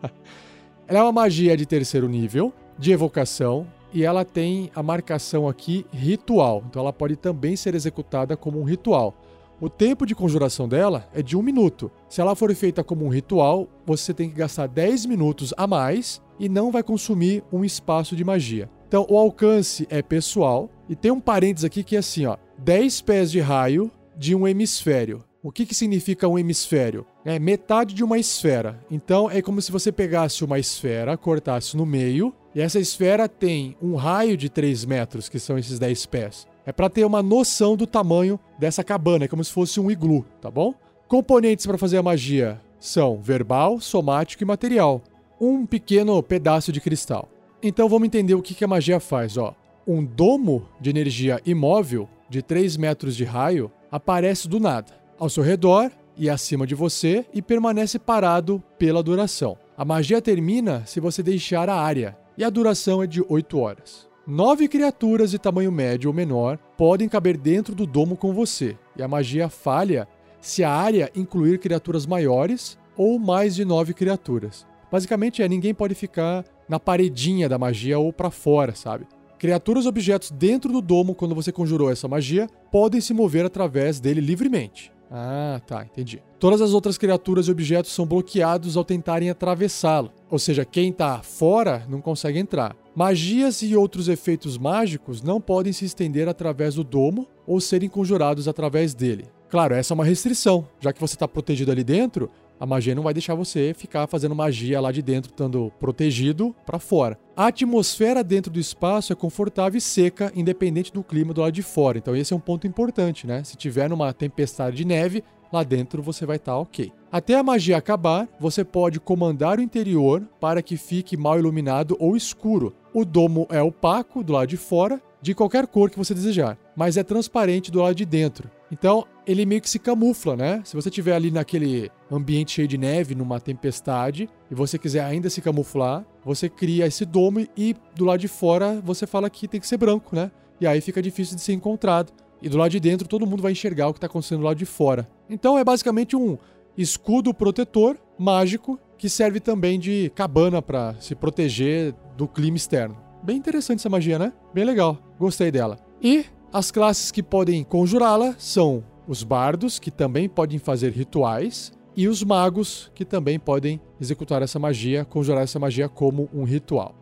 ela 0.88 1.00
é 1.00 1.04
uma 1.04 1.12
magia 1.12 1.56
de 1.56 1.66
terceiro 1.66 2.10
nível, 2.10 2.52
de 2.80 2.92
evocação, 2.92 3.68
e 3.94 4.04
ela 4.04 4.26
tem 4.26 4.72
a 4.74 4.82
marcação 4.82 5.48
aqui 5.48 5.86
ritual. 5.92 6.64
Então 6.68 6.82
ela 6.82 6.94
pode 6.94 7.16
também 7.16 7.56
ser 7.56 7.76
executada 7.76 8.36
como 8.36 8.60
um 8.60 8.64
ritual. 8.64 9.14
O 9.60 9.70
tempo 9.70 10.06
de 10.06 10.14
conjuração 10.14 10.68
dela 10.70 11.10
é 11.16 11.24
de 11.24 11.36
um 11.36 11.42
minuto. 11.42 11.92
Se 12.08 12.22
ela 12.22 12.36
for 12.36 12.54
feita 12.54 12.84
como 12.84 13.04
um 13.04 13.10
ritual, 13.10 13.68
você 13.88 14.14
tem 14.14 14.30
que 14.30 14.36
gastar 14.36 14.68
10 14.68 15.08
minutos 15.08 15.52
a 15.58 15.66
mais 15.66 16.22
e 16.40 16.48
não 16.48 16.72
vai 16.72 16.84
consumir 16.84 17.44
um 17.52 17.66
espaço 17.66 18.16
de 18.16 18.24
magia. 18.24 18.70
Então, 18.88 19.08
o 19.10 19.18
alcance 19.18 19.88
é 19.90 20.04
pessoal. 20.04 20.70
E 20.88 20.96
tem 20.96 21.10
um 21.10 21.20
parênteses 21.20 21.66
aqui 21.66 21.84
que 21.84 21.96
é 21.96 22.00
assim, 22.00 22.28
ó. 22.28 22.38
10 22.60 23.02
pés 23.02 23.32
de 23.32 23.40
raio 23.40 23.92
de 24.16 24.36
um 24.36 24.48
hemisfério. 24.48 25.24
O 25.42 25.52
que, 25.52 25.66
que 25.66 25.74
significa 25.74 26.28
um 26.28 26.38
hemisfério? 26.38 27.04
É 27.26 27.40
metade 27.40 27.96
de 27.96 28.04
uma 28.04 28.20
esfera. 28.20 28.80
Então, 28.92 29.30
é 29.30 29.42
como 29.42 29.60
se 29.60 29.72
você 29.72 29.92
pegasse 29.92 30.44
uma 30.46 30.60
esfera, 30.60 31.18
cortasse 31.18 31.76
no 31.76 31.86
meio, 31.86 32.32
e 32.54 32.62
essa 32.62 32.80
esfera 32.80 33.28
tem 33.28 33.76
um 33.82 33.96
raio 33.96 34.38
de 34.38 34.50
3 34.50 34.86
metros, 34.86 35.28
que 35.30 35.40
são 35.40 35.58
esses 35.58 35.80
10 35.80 36.06
pés. 36.06 36.48
É 36.68 36.74
para 36.74 36.90
ter 36.90 37.06
uma 37.06 37.24
noção 37.24 37.78
do 37.78 37.88
tamanho 37.88 38.38
dessa 38.60 38.84
cabana, 38.84 39.24
é 39.24 39.28
como 39.30 39.42
se 39.42 39.54
fosse 39.54 39.80
um 39.80 39.90
iglu, 39.90 40.26
tá 40.42 40.52
bom? 40.52 40.74
Componentes 41.08 41.66
para 41.66 41.78
fazer 41.78 41.96
a 41.96 42.04
magia 42.04 42.60
são 42.78 43.22
verbal, 43.22 43.80
somático 43.80 44.44
e 44.44 44.46
material. 44.46 45.02
Um 45.40 45.66
pequeno 45.66 46.22
pedaço 46.22 46.74
de 46.74 46.82
cristal. 46.82 47.30
Então 47.64 47.88
vamos 47.88 48.08
entender 48.08 48.36
o 48.36 48.42
que 48.42 48.66
a 48.66 48.68
magia 48.68 49.00
faz, 49.00 49.38
ó. 49.38 49.56
Um 49.88 50.04
domo 50.04 50.68
de 50.82 50.90
energia 50.90 51.42
imóvel 51.46 52.10
de 52.30 52.42
3 52.42 52.76
metros 52.76 53.16
de 53.16 53.24
raio 53.24 53.72
aparece 53.90 54.50
do 54.50 54.60
nada, 54.60 54.92
ao 55.18 55.30
seu 55.30 55.44
redor 55.44 55.90
e 56.18 56.30
acima 56.30 56.68
de 56.68 56.76
você 56.76 57.26
e 57.34 57.42
permanece 57.42 57.98
parado 57.98 58.62
pela 58.78 59.02
duração. 59.02 59.58
A 59.78 59.86
magia 59.86 60.22
termina 60.22 60.84
se 60.86 61.00
você 61.00 61.24
deixar 61.24 61.70
a 61.70 61.80
área, 61.80 62.18
e 62.38 62.44
a 62.44 62.50
duração 62.50 63.02
é 63.02 63.08
de 63.08 63.24
8 63.26 63.58
horas. 63.58 64.07
Nove 64.28 64.68
criaturas 64.68 65.32
de 65.32 65.40
tamanho 65.40 65.72
médio 65.72 66.10
ou 66.10 66.14
menor 66.14 66.58
podem 66.78 67.08
caber 67.08 67.38
dentro 67.38 67.74
do 67.74 67.86
domo 67.86 68.18
com 68.18 68.34
você, 68.34 68.78
e 68.98 69.02
a 69.02 69.08
magia 69.08 69.48
falha 69.48 70.06
se 70.42 70.66
a 70.66 70.70
área 70.70 71.10
incluir 71.16 71.60
criaturas 71.60 72.06
maiores 72.06 72.78
ou 72.98 73.18
mais 73.18 73.56
de 73.56 73.64
nove 73.64 73.94
criaturas. 73.94 74.68
Basicamente 74.92 75.42
é 75.42 75.48
ninguém 75.48 75.74
pode 75.74 75.96
ficar 75.96 76.44
na 76.68 76.78
paredinha 76.78 77.48
da 77.48 77.58
magia 77.58 78.00
ou 78.00 78.12
para 78.12 78.30
fora, 78.30 78.76
sabe? 78.76 79.08
Criaturas 79.40 79.86
ou 79.86 79.92
objetos 79.92 80.30
dentro 80.30 80.74
do 80.74 80.82
domo, 80.82 81.16
quando 81.16 81.34
você 81.34 81.50
conjurou 81.50 81.90
essa 81.90 82.10
magia, 82.10 82.50
podem 82.70 83.00
se 83.00 83.14
mover 83.14 83.46
através 83.46 83.98
dele 83.98 84.20
livremente. 84.20 84.92
Ah, 85.10 85.62
tá, 85.66 85.84
entendi. 85.84 86.22
Todas 86.40 86.62
as 86.62 86.74
outras 86.74 86.98
criaturas 86.98 87.48
e 87.48 87.52
objetos 87.52 87.92
são 87.92 88.06
bloqueados 88.06 88.76
ao 88.76 88.84
tentarem 88.84 89.30
atravessá-lo. 89.30 90.12
Ou 90.30 90.38
seja, 90.38 90.66
quem 90.66 90.90
está 90.90 91.22
fora 91.22 91.86
não 91.90 92.02
consegue 92.02 92.38
entrar. 92.38 92.76
Magias 92.96 93.62
e 93.62 93.76
outros 93.76 94.10
efeitos 94.10 94.58
mágicos 94.58 95.22
não 95.22 95.40
podem 95.40 95.72
se 95.72 95.86
estender 95.86 96.28
através 96.28 96.76
do 96.76 96.84
domo 96.84 97.28
ou 97.46 97.62
serem 97.62 97.88
conjurados 97.88 98.48
através 98.48 98.94
dele. 98.94 99.26
Claro, 99.50 99.74
essa 99.74 99.94
é 99.94 99.96
uma 99.96 100.04
restrição. 100.04 100.68
Já 100.80 100.92
que 100.92 101.00
você 101.00 101.16
está 101.16 101.28
protegido 101.28 101.72
ali 101.72 101.84
dentro, 101.84 102.30
a 102.60 102.66
magia 102.66 102.96
não 102.96 103.04
vai 103.04 103.14
deixar 103.14 103.36
você 103.36 103.74
ficar 103.78 104.08
fazendo 104.08 104.36
magia 104.36 104.80
lá 104.82 104.92
de 104.92 105.02
dentro, 105.02 105.32
estando 105.32 105.72
protegido 105.80 106.56
para 106.66 106.80
fora. 106.80 107.18
A 107.36 107.48
atmosfera 107.48 108.24
dentro 108.24 108.52
do 108.52 108.60
espaço 108.60 109.14
é 109.14 109.16
confortável 109.16 109.78
e 109.78 109.82
seca, 109.82 110.32
independente 110.36 110.92
do 110.92 111.04
clima 111.04 111.34
do 111.34 111.42
lado 111.42 111.54
de 111.54 111.62
fora. 111.62 111.98
Então 111.98 112.16
esse 112.16 112.34
é 112.34 112.36
um 112.36 112.40
ponto 112.40 112.66
importante, 112.66 113.28
né? 113.28 113.44
Se 113.44 113.56
tiver 113.56 113.90
numa 113.90 114.12
tempestade 114.12 114.78
de 114.78 114.86
neve, 114.86 115.24
lá 115.52 115.64
dentro 115.64 116.02
você 116.02 116.26
vai 116.26 116.38
estar 116.38 116.54
tá 116.54 116.58
ok. 116.58 116.92
Até 117.12 117.36
a 117.36 117.44
magia 117.44 117.78
acabar, 117.78 118.28
você 118.40 118.64
pode 118.64 119.00
comandar 119.00 119.60
o 119.60 119.62
interior 119.62 120.28
para 120.40 120.62
que 120.62 120.76
fique 120.76 121.16
mal 121.16 121.40
iluminado 121.40 121.96
ou 122.00 122.18
escuro. 122.18 122.76
O 122.94 123.06
domo 123.06 123.48
é 123.50 123.62
opaco 123.62 124.24
do 124.24 124.34
lado 124.34 124.50
de 124.50 124.58
fora, 124.58 125.02
de 125.22 125.34
qualquer 125.34 125.68
cor 125.68 125.90
que 125.90 125.98
você 125.98 126.14
desejar, 126.14 126.58
mas 126.76 126.98
é 126.98 127.04
transparente 127.04 127.72
do 127.72 127.82
lado 127.82 127.96
de 127.96 128.06
dentro. 128.06 128.50
Então, 128.72 129.06
ele 129.26 129.46
meio 129.46 129.62
que 129.62 129.70
se 129.70 129.80
camufla, 129.80 130.36
né? 130.36 130.62
Se 130.66 130.76
você 130.76 130.90
estiver 130.90 131.16
ali 131.16 131.32
naquele 131.32 131.90
ambiente 132.12 132.52
cheio 132.52 132.68
de 132.68 132.78
neve, 132.78 133.16
numa 133.16 133.40
tempestade, 133.40 134.30
e 134.52 134.56
você 134.56 134.78
quiser 134.78 135.04
ainda 135.04 135.30
se 135.30 135.42
camuflar, 135.42 136.06
você 136.24 136.50
cria 136.50 136.86
esse 136.86 137.06
domo 137.06 137.48
e 137.56 137.76
do 137.96 138.06
lado 138.06 138.20
de 138.20 138.28
fora 138.28 138.82
você 138.84 139.08
fala 139.08 139.30
que 139.30 139.48
tem 139.48 139.60
que 139.60 139.68
ser 139.68 139.78
branco, 139.78 140.16
né? 140.16 140.32
E 140.60 140.68
aí 140.68 140.82
fica 140.82 141.02
difícil 141.02 141.36
de 141.36 141.42
ser 141.42 141.54
encontrado. 141.54 142.12
E 142.42 142.50
do 142.50 142.58
lado 142.58 142.72
de 142.72 142.80
dentro 142.80 143.08
todo 143.08 143.26
mundo 143.26 143.42
vai 143.42 143.52
enxergar 143.52 143.88
o 143.88 143.94
que 143.94 143.98
está 143.98 144.08
acontecendo 144.08 144.40
do 144.40 144.46
lado 144.46 144.58
de 144.58 144.66
fora. 144.66 145.08
Então 145.30 145.58
é 145.58 145.64
basicamente 145.64 146.16
um 146.16 146.38
escudo 146.78 147.34
protetor 147.34 147.98
mágico 148.18 148.80
que 148.98 149.10
serve 149.10 149.40
também 149.40 149.80
de 149.80 150.12
cabana 150.16 150.62
para 150.62 150.96
se 151.00 151.16
proteger 151.16 151.94
do 152.16 152.28
clima 152.28 152.58
externo. 152.58 152.98
Bem 153.24 153.38
interessante 153.38 153.80
essa 153.80 153.90
magia, 153.90 154.18
né? 154.18 154.34
Bem 154.54 154.64
legal. 154.64 154.98
Gostei 155.20 155.52
dela. 155.52 155.80
E 156.02 156.26
as 156.52 156.72
classes 156.72 157.12
que 157.12 157.22
podem 157.22 157.64
conjurá-la 157.64 158.36
são 158.38 158.84
os 159.08 159.24
bardos, 159.24 159.80
que 159.80 159.90
também 159.90 160.28
podem 160.28 160.60
fazer 160.60 160.92
rituais, 160.92 161.72
e 161.96 162.08
os 162.08 162.24
magos, 162.24 162.92
que 162.94 163.04
também 163.04 163.40
podem 163.40 163.82
executar 164.00 164.42
essa 164.42 164.60
magia, 164.60 165.04
conjurar 165.04 165.44
essa 165.44 165.58
magia 165.58 165.90
como 165.90 166.30
um 166.34 166.44
ritual. 166.44 166.94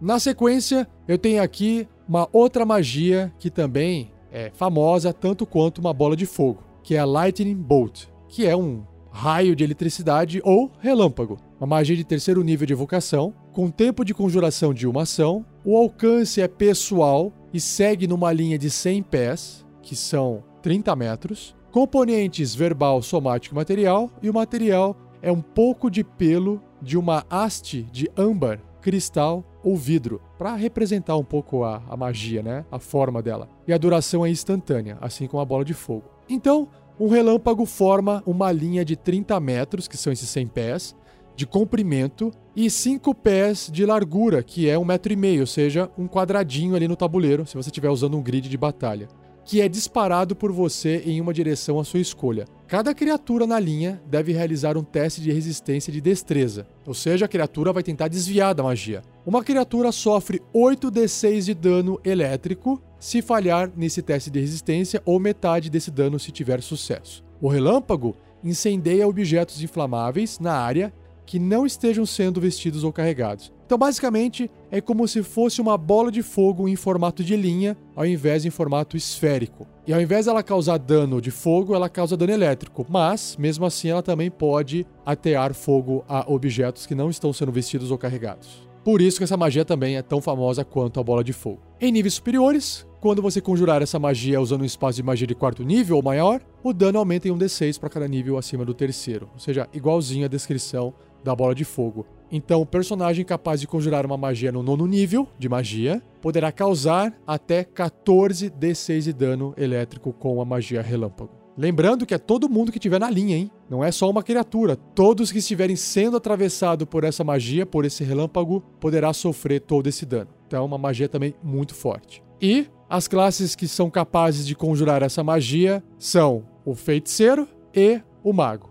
Na 0.00 0.18
sequência, 0.18 0.88
eu 1.06 1.18
tenho 1.18 1.42
aqui 1.42 1.86
uma 2.08 2.26
outra 2.32 2.64
magia 2.64 3.30
que 3.38 3.50
também 3.50 4.10
é 4.32 4.50
famosa 4.54 5.12
tanto 5.12 5.44
quanto 5.44 5.78
uma 5.78 5.92
bola 5.92 6.16
de 6.16 6.24
fogo, 6.24 6.62
que 6.82 6.94
é 6.94 6.98
a 6.98 7.04
Lightning 7.04 7.54
Bolt, 7.54 8.06
que 8.28 8.46
é 8.46 8.56
um 8.56 8.82
raio 9.10 9.54
de 9.54 9.64
eletricidade 9.64 10.40
ou 10.42 10.70
relâmpago, 10.80 11.38
uma 11.60 11.66
magia 11.66 11.96
de 11.96 12.04
terceiro 12.04 12.42
nível 12.42 12.66
de 12.66 12.72
evocação, 12.72 13.34
com 13.52 13.70
tempo 13.70 14.04
de 14.04 14.14
conjuração 14.14 14.72
de 14.72 14.86
uma 14.86 15.02
ação, 15.02 15.44
o 15.64 15.76
alcance 15.76 16.40
é 16.40 16.48
pessoal 16.48 17.32
e 17.52 17.60
segue 17.60 18.06
numa 18.06 18.32
linha 18.32 18.58
de 18.58 18.70
100 18.70 19.02
pés, 19.02 19.66
que 19.82 19.96
são 19.96 20.44
30 20.62 20.94
metros, 20.94 21.56
componentes 21.70 22.54
verbal, 22.54 23.02
somático 23.02 23.54
e 23.54 23.56
material, 23.56 24.10
e 24.22 24.30
o 24.30 24.34
material 24.34 24.96
é 25.20 25.32
um 25.32 25.40
pouco 25.40 25.90
de 25.90 26.04
pelo 26.04 26.62
de 26.80 26.96
uma 26.96 27.24
haste 27.28 27.82
de 27.90 28.08
âmbar, 28.16 28.60
cristal 28.88 29.44
ou 29.62 29.76
vidro, 29.76 30.18
para 30.38 30.54
representar 30.54 31.14
um 31.18 31.24
pouco 31.24 31.62
a, 31.62 31.82
a 31.90 31.94
magia, 31.94 32.42
né? 32.42 32.64
a 32.72 32.78
forma 32.78 33.20
dela. 33.20 33.46
E 33.66 33.72
a 33.74 33.76
duração 33.76 34.24
é 34.24 34.30
instantânea, 34.30 34.96
assim 34.98 35.26
como 35.26 35.42
a 35.42 35.44
bola 35.44 35.62
de 35.62 35.74
fogo. 35.74 36.04
Então, 36.26 36.66
um 36.98 37.06
relâmpago 37.06 37.66
forma 37.66 38.22
uma 38.24 38.50
linha 38.50 38.86
de 38.86 38.96
30 38.96 39.38
metros, 39.40 39.86
que 39.86 39.98
são 39.98 40.10
esses 40.10 40.26
100 40.30 40.46
pés, 40.46 40.96
de 41.36 41.46
comprimento 41.46 42.32
e 42.56 42.70
5 42.70 43.14
pés 43.14 43.68
de 43.70 43.84
largura, 43.84 44.42
que 44.42 44.70
é 44.70 44.78
um 44.78 44.86
metro 44.86 45.12
e 45.12 45.16
meio, 45.16 45.42
ou 45.42 45.46
seja, 45.46 45.90
um 45.98 46.08
quadradinho 46.08 46.74
ali 46.74 46.88
no 46.88 46.96
tabuleiro, 46.96 47.46
se 47.46 47.56
você 47.56 47.68
estiver 47.68 47.90
usando 47.90 48.16
um 48.16 48.22
grid 48.22 48.48
de 48.48 48.56
batalha, 48.56 49.06
que 49.44 49.60
é 49.60 49.68
disparado 49.68 50.34
por 50.34 50.50
você 50.50 51.02
em 51.04 51.20
uma 51.20 51.34
direção 51.34 51.78
à 51.78 51.84
sua 51.84 52.00
escolha. 52.00 52.46
Cada 52.68 52.94
criatura 52.94 53.46
na 53.46 53.58
linha 53.58 53.98
deve 54.04 54.30
realizar 54.30 54.76
um 54.76 54.84
teste 54.84 55.22
de 55.22 55.32
resistência 55.32 55.90
de 55.90 56.02
destreza, 56.02 56.66
ou 56.86 56.92
seja, 56.92 57.24
a 57.24 57.28
criatura 57.28 57.72
vai 57.72 57.82
tentar 57.82 58.08
desviar 58.08 58.54
da 58.54 58.62
magia. 58.62 59.02
Uma 59.24 59.42
criatura 59.42 59.90
sofre 59.90 60.42
8d6 60.54 61.46
de 61.46 61.54
dano 61.54 61.98
elétrico 62.04 62.78
se 63.00 63.22
falhar 63.22 63.72
nesse 63.74 64.02
teste 64.02 64.28
de 64.28 64.38
resistência 64.38 65.00
ou 65.06 65.18
metade 65.18 65.70
desse 65.70 65.90
dano 65.90 66.18
se 66.18 66.30
tiver 66.30 66.60
sucesso. 66.60 67.24
O 67.40 67.48
relâmpago 67.48 68.14
incendeia 68.44 69.08
objetos 69.08 69.62
inflamáveis 69.62 70.38
na 70.38 70.52
área 70.52 70.92
que 71.24 71.38
não 71.38 71.64
estejam 71.64 72.04
sendo 72.04 72.38
vestidos 72.38 72.84
ou 72.84 72.92
carregados. 72.92 73.50
Então, 73.68 73.76
basicamente, 73.76 74.50
é 74.70 74.80
como 74.80 75.06
se 75.06 75.22
fosse 75.22 75.60
uma 75.60 75.76
bola 75.76 76.10
de 76.10 76.22
fogo 76.22 76.66
em 76.66 76.74
formato 76.74 77.22
de 77.22 77.36
linha, 77.36 77.76
ao 77.94 78.06
invés 78.06 78.46
em 78.46 78.50
formato 78.50 78.96
esférico. 78.96 79.66
E 79.86 79.92
ao 79.92 80.00
invés 80.00 80.24
dela 80.24 80.42
causar 80.42 80.78
dano 80.78 81.20
de 81.20 81.30
fogo, 81.30 81.74
ela 81.74 81.86
causa 81.86 82.16
dano 82.16 82.32
elétrico, 82.32 82.86
mas, 82.88 83.36
mesmo 83.38 83.66
assim, 83.66 83.90
ela 83.90 84.02
também 84.02 84.30
pode 84.30 84.86
atear 85.04 85.52
fogo 85.52 86.02
a 86.08 86.24
objetos 86.32 86.86
que 86.86 86.94
não 86.94 87.10
estão 87.10 87.30
sendo 87.30 87.52
vestidos 87.52 87.90
ou 87.90 87.98
carregados. 87.98 88.66
Por 88.82 89.02
isso 89.02 89.18
que 89.18 89.24
essa 89.24 89.36
magia 89.36 89.66
também 89.66 89.98
é 89.98 90.02
tão 90.02 90.22
famosa 90.22 90.64
quanto 90.64 90.98
a 90.98 91.02
bola 91.02 91.22
de 91.22 91.34
fogo. 91.34 91.60
Em 91.78 91.92
níveis 91.92 92.14
superiores, 92.14 92.86
quando 93.02 93.20
você 93.20 93.38
conjurar 93.38 93.82
essa 93.82 93.98
magia 93.98 94.40
usando 94.40 94.62
um 94.62 94.64
espaço 94.64 94.96
de 94.96 95.02
magia 95.02 95.26
de 95.26 95.34
quarto 95.34 95.62
nível 95.62 95.96
ou 95.96 96.02
maior, 96.02 96.40
o 96.62 96.72
dano 96.72 96.98
aumenta 96.98 97.28
em 97.28 97.32
um 97.32 97.38
D6 97.38 97.78
para 97.78 97.90
cada 97.90 98.08
nível 98.08 98.38
acima 98.38 98.64
do 98.64 98.72
terceiro, 98.72 99.28
ou 99.34 99.38
seja, 99.38 99.68
igualzinho 99.74 100.24
a 100.24 100.28
descrição 100.28 100.94
da 101.22 101.36
bola 101.36 101.54
de 101.54 101.64
fogo. 101.64 102.06
Então, 102.30 102.60
o 102.60 102.66
personagem 102.66 103.24
capaz 103.24 103.60
de 103.60 103.66
conjurar 103.66 104.04
uma 104.04 104.16
magia 104.16 104.52
no 104.52 104.62
nono 104.62 104.86
nível 104.86 105.26
de 105.38 105.48
magia 105.48 106.02
poderá 106.20 106.52
causar 106.52 107.12
até 107.26 107.64
14 107.64 108.50
D6 108.50 109.00
de 109.02 109.12
dano 109.12 109.54
elétrico 109.56 110.12
com 110.12 110.40
a 110.40 110.44
magia 110.44 110.82
relâmpago. 110.82 111.30
Lembrando 111.56 112.06
que 112.06 112.14
é 112.14 112.18
todo 112.18 112.48
mundo 112.48 112.70
que 112.70 112.78
estiver 112.78 113.00
na 113.00 113.10
linha, 113.10 113.36
hein? 113.36 113.50
Não 113.68 113.82
é 113.82 113.90
só 113.90 114.08
uma 114.08 114.22
criatura. 114.22 114.76
Todos 114.76 115.32
que 115.32 115.38
estiverem 115.38 115.74
sendo 115.74 116.16
atravessados 116.16 116.86
por 116.86 117.02
essa 117.02 117.24
magia, 117.24 117.66
por 117.66 117.84
esse 117.84 118.04
relâmpago, 118.04 118.62
poderá 118.78 119.12
sofrer 119.12 119.60
todo 119.60 119.88
esse 119.88 120.06
dano. 120.06 120.30
Então, 120.46 120.62
é 120.62 120.64
uma 120.64 120.78
magia 120.78 121.08
também 121.08 121.34
muito 121.42 121.74
forte. 121.74 122.22
E 122.40 122.68
as 122.88 123.08
classes 123.08 123.56
que 123.56 123.66
são 123.66 123.90
capazes 123.90 124.46
de 124.46 124.54
conjurar 124.54 125.02
essa 125.02 125.24
magia 125.24 125.82
são 125.98 126.44
o 126.64 126.76
feiticeiro 126.76 127.48
e 127.74 128.00
o 128.22 128.32
mago. 128.32 128.70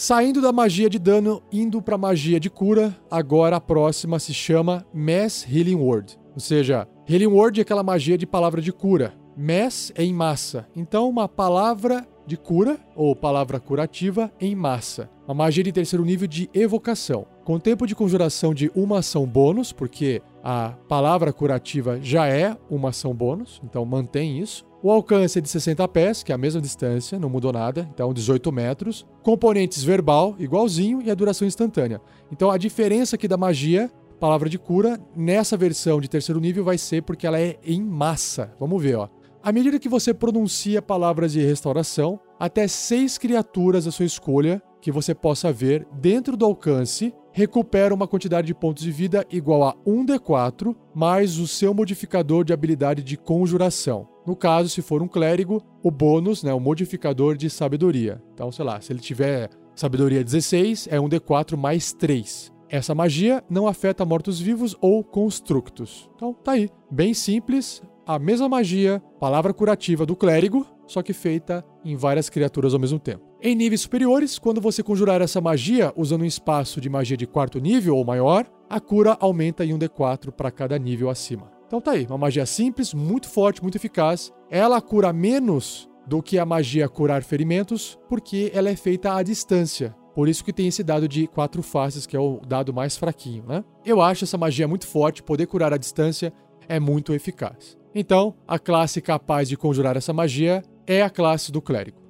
Saindo 0.00 0.40
da 0.40 0.52
magia 0.52 0.88
de 0.88 0.96
dano, 0.96 1.42
indo 1.50 1.82
para 1.82 1.98
magia 1.98 2.38
de 2.38 2.48
cura, 2.48 2.96
agora 3.10 3.56
a 3.56 3.60
próxima 3.60 4.20
se 4.20 4.32
chama 4.32 4.86
Mass 4.94 5.44
Healing 5.44 5.74
Word. 5.74 6.16
Ou 6.34 6.38
seja, 6.38 6.86
Healing 7.08 7.26
Word 7.26 7.58
é 7.58 7.62
aquela 7.62 7.82
magia 7.82 8.16
de 8.16 8.24
palavra 8.24 8.62
de 8.62 8.72
cura. 8.72 9.12
Mass 9.36 9.92
é 9.96 10.04
em 10.04 10.14
massa. 10.14 10.68
Então, 10.76 11.08
uma 11.08 11.28
palavra 11.28 12.06
de 12.24 12.36
cura, 12.36 12.78
ou 12.94 13.16
palavra 13.16 13.58
curativa, 13.58 14.30
em 14.40 14.54
massa. 14.54 15.10
Uma 15.26 15.34
magia 15.34 15.64
de 15.64 15.72
terceiro 15.72 16.04
nível 16.04 16.28
de 16.28 16.48
evocação. 16.54 17.26
Com 17.48 17.58
tempo 17.58 17.86
de 17.86 17.94
conjuração 17.94 18.52
de 18.52 18.70
uma 18.74 18.98
ação 18.98 19.24
bônus, 19.24 19.72
porque 19.72 20.20
a 20.44 20.74
palavra 20.86 21.32
curativa 21.32 21.98
já 22.02 22.26
é 22.26 22.54
uma 22.68 22.90
ação 22.90 23.14
bônus, 23.14 23.58
então 23.64 23.86
mantém 23.86 24.38
isso. 24.38 24.66
O 24.82 24.90
alcance 24.90 25.38
é 25.38 25.40
de 25.40 25.48
60 25.48 25.88
pés, 25.88 26.22
que 26.22 26.30
é 26.30 26.34
a 26.34 26.36
mesma 26.36 26.60
distância, 26.60 27.18
não 27.18 27.30
mudou 27.30 27.50
nada, 27.50 27.88
então 27.90 28.12
18 28.12 28.52
metros. 28.52 29.06
Componentes 29.22 29.82
verbal, 29.82 30.36
igualzinho, 30.38 31.00
e 31.00 31.10
a 31.10 31.14
duração 31.14 31.48
instantânea. 31.48 32.02
Então 32.30 32.50
a 32.50 32.58
diferença 32.58 33.16
aqui 33.16 33.26
da 33.26 33.38
magia, 33.38 33.90
palavra 34.20 34.50
de 34.50 34.58
cura, 34.58 35.00
nessa 35.16 35.56
versão 35.56 36.02
de 36.02 36.08
terceiro 36.10 36.42
nível 36.42 36.64
vai 36.64 36.76
ser 36.76 37.02
porque 37.02 37.26
ela 37.26 37.40
é 37.40 37.56
em 37.64 37.82
massa. 37.82 38.52
Vamos 38.60 38.82
ver, 38.82 38.96
ó. 38.96 39.08
À 39.42 39.50
medida 39.50 39.78
que 39.78 39.88
você 39.88 40.12
pronuncia 40.12 40.82
palavras 40.82 41.32
de 41.32 41.40
restauração, 41.40 42.20
até 42.38 42.68
seis 42.68 43.16
criaturas 43.16 43.86
da 43.86 43.90
sua 43.90 44.04
escolha 44.04 44.60
que 44.82 44.92
você 44.92 45.14
possa 45.14 45.50
ver 45.50 45.86
dentro 45.92 46.36
do 46.36 46.44
alcance 46.44 47.14
recupera 47.38 47.94
uma 47.94 48.08
quantidade 48.08 48.48
de 48.48 48.54
pontos 48.54 48.82
de 48.82 48.90
vida 48.90 49.24
igual 49.30 49.62
a 49.62 49.74
1d4 49.86 50.74
mais 50.92 51.38
o 51.38 51.46
seu 51.46 51.72
modificador 51.72 52.44
de 52.44 52.52
habilidade 52.52 53.00
de 53.00 53.16
conjuração. 53.16 54.08
No 54.26 54.34
caso, 54.34 54.68
se 54.68 54.82
for 54.82 55.00
um 55.02 55.06
clérigo, 55.06 55.62
o 55.80 55.88
bônus, 55.88 56.42
né, 56.42 56.52
o 56.52 56.58
modificador 56.58 57.36
de 57.36 57.48
sabedoria. 57.48 58.20
Então, 58.34 58.50
sei 58.50 58.64
lá, 58.64 58.80
se 58.80 58.92
ele 58.92 58.98
tiver 58.98 59.50
sabedoria 59.76 60.24
16, 60.24 60.88
é 60.90 61.00
um 61.00 61.08
D4 61.08 61.56
mais 61.56 61.92
3. 61.92 62.52
Essa 62.68 62.92
magia 62.92 63.42
não 63.48 63.68
afeta 63.68 64.04
mortos-vivos 64.04 64.76
ou 64.80 65.04
constructos. 65.04 66.10
Então, 66.16 66.34
tá 66.34 66.52
aí. 66.52 66.68
Bem 66.90 67.14
simples, 67.14 67.80
a 68.04 68.18
mesma 68.18 68.48
magia, 68.48 69.00
palavra 69.20 69.54
curativa 69.54 70.04
do 70.04 70.16
clérigo, 70.16 70.66
só 70.88 71.02
que 71.02 71.12
feita 71.12 71.64
em 71.84 71.94
várias 71.94 72.28
criaturas 72.28 72.74
ao 72.74 72.80
mesmo 72.80 72.98
tempo. 72.98 73.27
Em 73.40 73.54
níveis 73.54 73.82
superiores, 73.82 74.36
quando 74.36 74.60
você 74.60 74.82
conjurar 74.82 75.22
essa 75.22 75.40
magia 75.40 75.92
usando 75.96 76.22
um 76.22 76.24
espaço 76.24 76.80
de 76.80 76.88
magia 76.88 77.16
de 77.16 77.24
quarto 77.24 77.60
nível 77.60 77.96
ou 77.96 78.04
maior, 78.04 78.44
a 78.68 78.80
cura 78.80 79.16
aumenta 79.20 79.64
em 79.64 79.72
um 79.72 79.78
D4 79.78 80.32
para 80.32 80.50
cada 80.50 80.76
nível 80.76 81.08
acima. 81.08 81.48
Então 81.64 81.80
tá 81.80 81.92
aí, 81.92 82.04
uma 82.06 82.18
magia 82.18 82.44
simples, 82.44 82.92
muito 82.92 83.28
forte, 83.28 83.62
muito 83.62 83.76
eficaz. 83.76 84.32
Ela 84.50 84.80
cura 84.80 85.12
menos 85.12 85.88
do 86.04 86.20
que 86.20 86.36
a 86.36 86.44
magia 86.44 86.88
curar 86.88 87.22
ferimentos, 87.22 87.96
porque 88.08 88.50
ela 88.52 88.70
é 88.70 88.74
feita 88.74 89.14
à 89.14 89.22
distância. 89.22 89.94
Por 90.16 90.28
isso 90.28 90.44
que 90.44 90.52
tem 90.52 90.66
esse 90.66 90.82
dado 90.82 91.06
de 91.06 91.28
quatro 91.28 91.62
faces, 91.62 92.06
que 92.06 92.16
é 92.16 92.20
o 92.20 92.40
dado 92.44 92.74
mais 92.74 92.96
fraquinho, 92.96 93.44
né? 93.46 93.62
Eu 93.84 94.02
acho 94.02 94.24
essa 94.24 94.36
magia 94.36 94.66
muito 94.66 94.84
forte, 94.84 95.22
poder 95.22 95.46
curar 95.46 95.72
à 95.72 95.76
distância 95.76 96.32
é 96.68 96.80
muito 96.80 97.14
eficaz. 97.14 97.78
Então, 97.94 98.34
a 98.48 98.58
classe 98.58 99.00
capaz 99.00 99.48
de 99.48 99.56
conjurar 99.56 99.96
essa 99.96 100.12
magia 100.12 100.60
é 100.88 101.02
a 101.02 101.10
classe 101.10 101.52
do 101.52 101.62
clérigo. 101.62 102.07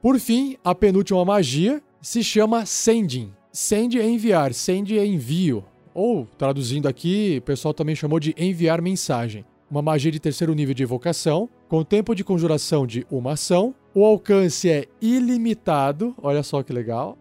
Por 0.00 0.18
fim, 0.18 0.56
a 0.64 0.74
penúltima 0.74 1.24
magia 1.24 1.82
se 2.00 2.22
chama 2.22 2.64
Sending. 2.66 3.32
Send 3.52 3.98
é 3.98 4.08
enviar, 4.08 4.54
send 4.54 4.96
é 4.96 5.04
envio 5.04 5.64
ou 5.98 6.28
traduzindo 6.38 6.86
aqui, 6.86 7.38
o 7.40 7.42
pessoal 7.42 7.74
também 7.74 7.96
chamou 7.96 8.20
de 8.20 8.32
enviar 8.38 8.80
mensagem. 8.80 9.44
Uma 9.68 9.82
magia 9.82 10.12
de 10.12 10.20
terceiro 10.20 10.54
nível 10.54 10.72
de 10.72 10.84
evocação, 10.84 11.48
com 11.68 11.82
tempo 11.82 12.14
de 12.14 12.22
conjuração 12.22 12.86
de 12.86 13.04
uma 13.10 13.32
ação. 13.32 13.74
O 13.92 14.04
alcance 14.04 14.70
é 14.70 14.86
ilimitado, 15.02 16.14
olha 16.22 16.44
só 16.44 16.62
que 16.62 16.72
legal. 16.72 17.18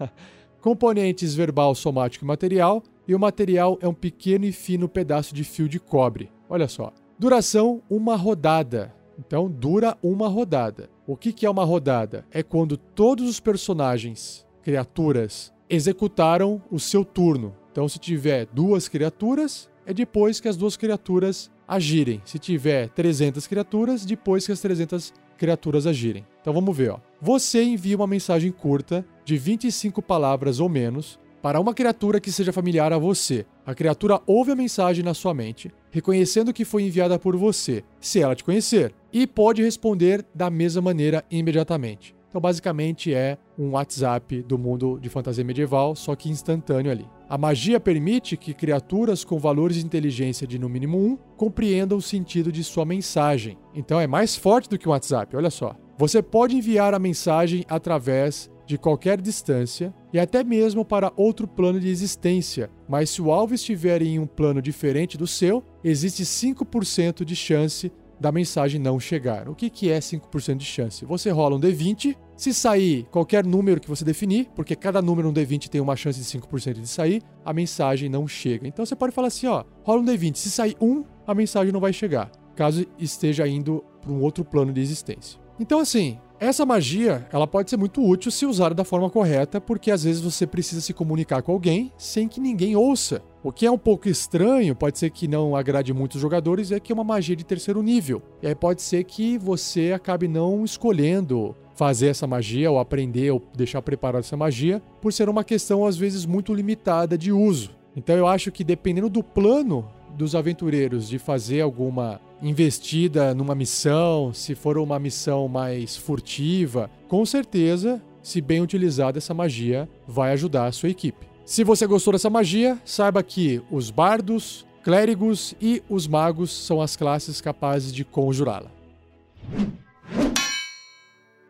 Componentes 0.60 1.34
verbal, 1.34 1.74
somático 1.74 2.22
e 2.22 2.28
material. 2.28 2.82
E 3.06 3.14
o 3.14 3.18
material 3.18 3.78
é 3.80 3.88
um 3.88 3.94
pequeno 3.94 4.44
e 4.44 4.52
fino 4.52 4.90
pedaço 4.90 5.34
de 5.34 5.42
fio 5.42 5.66
de 5.66 5.80
cobre. 5.80 6.30
Olha 6.50 6.68
só. 6.68 6.92
Duração: 7.18 7.80
uma 7.88 8.14
rodada. 8.14 8.94
Então, 9.18 9.50
dura 9.50 9.96
uma 10.02 10.28
rodada. 10.28 10.90
O 11.10 11.16
que 11.16 11.46
é 11.46 11.48
uma 11.48 11.64
rodada? 11.64 12.26
É 12.30 12.42
quando 12.42 12.76
todos 12.76 13.26
os 13.26 13.40
personagens, 13.40 14.46
criaturas, 14.62 15.50
executaram 15.66 16.60
o 16.70 16.78
seu 16.78 17.02
turno. 17.02 17.56
Então, 17.72 17.88
se 17.88 17.98
tiver 17.98 18.44
duas 18.52 18.88
criaturas, 18.88 19.70
é 19.86 19.94
depois 19.94 20.38
que 20.38 20.48
as 20.48 20.56
duas 20.58 20.76
criaturas 20.76 21.50
agirem. 21.66 22.20
Se 22.26 22.38
tiver 22.38 22.90
300 22.90 23.46
criaturas, 23.46 24.04
depois 24.04 24.44
que 24.44 24.52
as 24.52 24.60
300 24.60 25.14
criaturas 25.38 25.86
agirem. 25.86 26.26
Então 26.42 26.52
vamos 26.52 26.76
ver, 26.76 26.90
ó. 26.90 27.00
Você 27.22 27.64
envia 27.64 27.96
uma 27.96 28.06
mensagem 28.06 28.52
curta 28.52 29.02
de 29.24 29.38
25 29.38 30.02
palavras 30.02 30.60
ou 30.60 30.68
menos 30.68 31.18
para 31.40 31.58
uma 31.58 31.72
criatura 31.72 32.20
que 32.20 32.30
seja 32.30 32.52
familiar 32.52 32.92
a 32.92 32.98
você. 32.98 33.46
A 33.64 33.74
criatura 33.74 34.20
ouve 34.26 34.50
a 34.50 34.56
mensagem 34.56 35.02
na 35.02 35.14
sua 35.14 35.32
mente, 35.32 35.72
reconhecendo 35.90 36.52
que 36.52 36.66
foi 36.66 36.82
enviada 36.82 37.18
por 37.18 37.34
você, 37.36 37.82
se 38.00 38.20
ela 38.20 38.34
te 38.34 38.44
conhecer, 38.44 38.92
e 39.12 39.26
pode 39.26 39.62
responder 39.62 40.24
da 40.34 40.50
mesma 40.50 40.82
maneira 40.82 41.24
imediatamente. 41.30 42.18
Então, 42.28 42.40
basicamente, 42.40 43.14
é 43.14 43.38
um 43.58 43.70
WhatsApp 43.70 44.42
do 44.42 44.58
mundo 44.58 44.98
de 45.00 45.08
fantasia 45.08 45.42
medieval, 45.42 45.96
só 45.96 46.14
que 46.14 46.28
instantâneo 46.28 46.92
ali. 46.92 47.06
A 47.26 47.38
magia 47.38 47.80
permite 47.80 48.36
que 48.36 48.52
criaturas 48.52 49.24
com 49.24 49.38
valores 49.38 49.78
de 49.78 49.86
inteligência 49.86 50.46
de 50.46 50.58
no 50.58 50.68
mínimo 50.68 50.98
1 50.98 51.18
compreendam 51.36 51.96
o 51.96 52.02
sentido 52.02 52.52
de 52.52 52.62
sua 52.62 52.84
mensagem. 52.84 53.56
Então, 53.74 53.98
é 53.98 54.06
mais 54.06 54.36
forte 54.36 54.68
do 54.68 54.78
que 54.78 54.86
o 54.86 54.90
WhatsApp, 54.90 55.34
olha 55.34 55.50
só. 55.50 55.74
Você 55.96 56.22
pode 56.22 56.56
enviar 56.56 56.92
a 56.92 56.98
mensagem 56.98 57.64
através 57.68 58.50
de 58.66 58.76
qualquer 58.76 59.18
distância 59.20 59.94
e 60.12 60.18
até 60.18 60.44
mesmo 60.44 60.84
para 60.84 61.12
outro 61.16 61.48
plano 61.48 61.80
de 61.80 61.88
existência, 61.88 62.70
mas 62.86 63.08
se 63.08 63.22
o 63.22 63.32
alvo 63.32 63.54
estiver 63.54 64.02
em 64.02 64.18
um 64.18 64.26
plano 64.26 64.60
diferente 64.60 65.16
do 65.16 65.26
seu, 65.26 65.64
existe 65.82 66.22
5% 66.22 67.24
de 67.24 67.34
chance 67.34 67.90
da 68.20 68.32
mensagem 68.32 68.80
não 68.80 68.98
chegar. 68.98 69.48
O 69.48 69.54
que, 69.54 69.70
que 69.70 69.90
é 69.90 69.98
5% 69.98 70.56
de 70.56 70.64
chance? 70.64 71.04
Você 71.04 71.30
rola 71.30 71.56
um 71.56 71.60
D20, 71.60 72.16
se 72.36 72.54
sair 72.54 73.06
qualquer 73.10 73.44
número 73.44 73.80
que 73.80 73.88
você 73.88 74.04
definir, 74.04 74.48
porque 74.54 74.74
cada 74.76 75.00
número 75.02 75.28
no 75.28 75.34
D20 75.34 75.68
tem 75.68 75.80
uma 75.80 75.96
chance 75.96 76.18
de 76.18 76.26
5% 76.26 76.80
de 76.80 76.88
sair, 76.88 77.22
a 77.44 77.52
mensagem 77.52 78.08
não 78.08 78.26
chega. 78.26 78.66
Então 78.66 78.84
você 78.84 78.96
pode 78.96 79.14
falar 79.14 79.28
assim, 79.28 79.46
ó, 79.46 79.64
rola 79.82 80.00
um 80.00 80.04
D20, 80.04 80.36
se 80.36 80.50
sair 80.50 80.76
um, 80.80 81.04
a 81.26 81.34
mensagem 81.34 81.72
não 81.72 81.80
vai 81.80 81.92
chegar, 81.92 82.30
caso 82.54 82.86
esteja 82.98 83.46
indo 83.46 83.84
para 84.00 84.12
um 84.12 84.20
outro 84.20 84.44
plano 84.44 84.72
de 84.72 84.80
existência. 84.80 85.38
Então 85.60 85.80
assim, 85.80 86.18
essa 86.40 86.64
magia, 86.64 87.26
ela 87.32 87.48
pode 87.48 87.68
ser 87.68 87.76
muito 87.76 88.00
útil 88.00 88.30
se 88.30 88.46
usada 88.46 88.72
da 88.72 88.84
forma 88.84 89.10
correta, 89.10 89.60
porque 89.60 89.90
às 89.90 90.04
vezes 90.04 90.22
você 90.22 90.46
precisa 90.46 90.80
se 90.80 90.94
comunicar 90.94 91.42
com 91.42 91.50
alguém 91.50 91.92
sem 91.98 92.28
que 92.28 92.40
ninguém 92.40 92.76
ouça. 92.76 93.20
O 93.42 93.52
que 93.52 93.66
é 93.66 93.70
um 93.70 93.78
pouco 93.78 94.08
estranho, 94.08 94.74
pode 94.74 94.98
ser 94.98 95.10
que 95.10 95.28
não 95.28 95.54
agrade 95.54 95.92
muitos 95.94 96.20
jogadores, 96.20 96.72
é 96.72 96.80
que 96.80 96.90
é 96.90 96.94
uma 96.94 97.04
magia 97.04 97.36
de 97.36 97.44
terceiro 97.44 97.82
nível. 97.82 98.20
E 98.42 98.48
aí 98.48 98.54
pode 98.54 98.82
ser 98.82 99.04
que 99.04 99.38
você 99.38 99.92
acabe 99.92 100.26
não 100.26 100.64
escolhendo 100.64 101.54
fazer 101.76 102.08
essa 102.08 102.26
magia 102.26 102.68
ou 102.68 102.80
aprender 102.80 103.30
ou 103.30 103.40
deixar 103.56 103.80
preparada 103.80 104.18
essa 104.18 104.36
magia, 104.36 104.82
por 105.00 105.12
ser 105.12 105.28
uma 105.28 105.44
questão 105.44 105.86
às 105.86 105.96
vezes 105.96 106.26
muito 106.26 106.52
limitada 106.52 107.16
de 107.16 107.30
uso. 107.30 107.70
Então 107.94 108.16
eu 108.16 108.26
acho 108.26 108.50
que 108.50 108.64
dependendo 108.64 109.08
do 109.08 109.22
plano 109.22 109.88
dos 110.16 110.34
aventureiros 110.34 111.08
de 111.08 111.20
fazer 111.20 111.60
alguma 111.60 112.20
investida 112.42 113.32
numa 113.32 113.54
missão, 113.54 114.32
se 114.34 114.56
for 114.56 114.76
uma 114.78 114.98
missão 114.98 115.46
mais 115.46 115.96
furtiva, 115.96 116.90
com 117.06 117.24
certeza, 117.24 118.02
se 118.20 118.40
bem 118.40 118.60
utilizada, 118.60 119.18
essa 119.18 119.32
magia 119.32 119.88
vai 120.06 120.32
ajudar 120.32 120.66
a 120.66 120.72
sua 120.72 120.88
equipe. 120.88 121.28
Se 121.48 121.64
você 121.64 121.86
gostou 121.86 122.12
dessa 122.12 122.28
magia, 122.28 122.78
saiba 122.84 123.22
que 123.22 123.62
os 123.70 123.90
bardos, 123.90 124.66
clérigos 124.84 125.54
e 125.58 125.82
os 125.88 126.06
magos 126.06 126.52
são 126.52 126.78
as 126.78 126.94
classes 126.94 127.40
capazes 127.40 127.90
de 127.90 128.04
conjurá-la. 128.04 128.70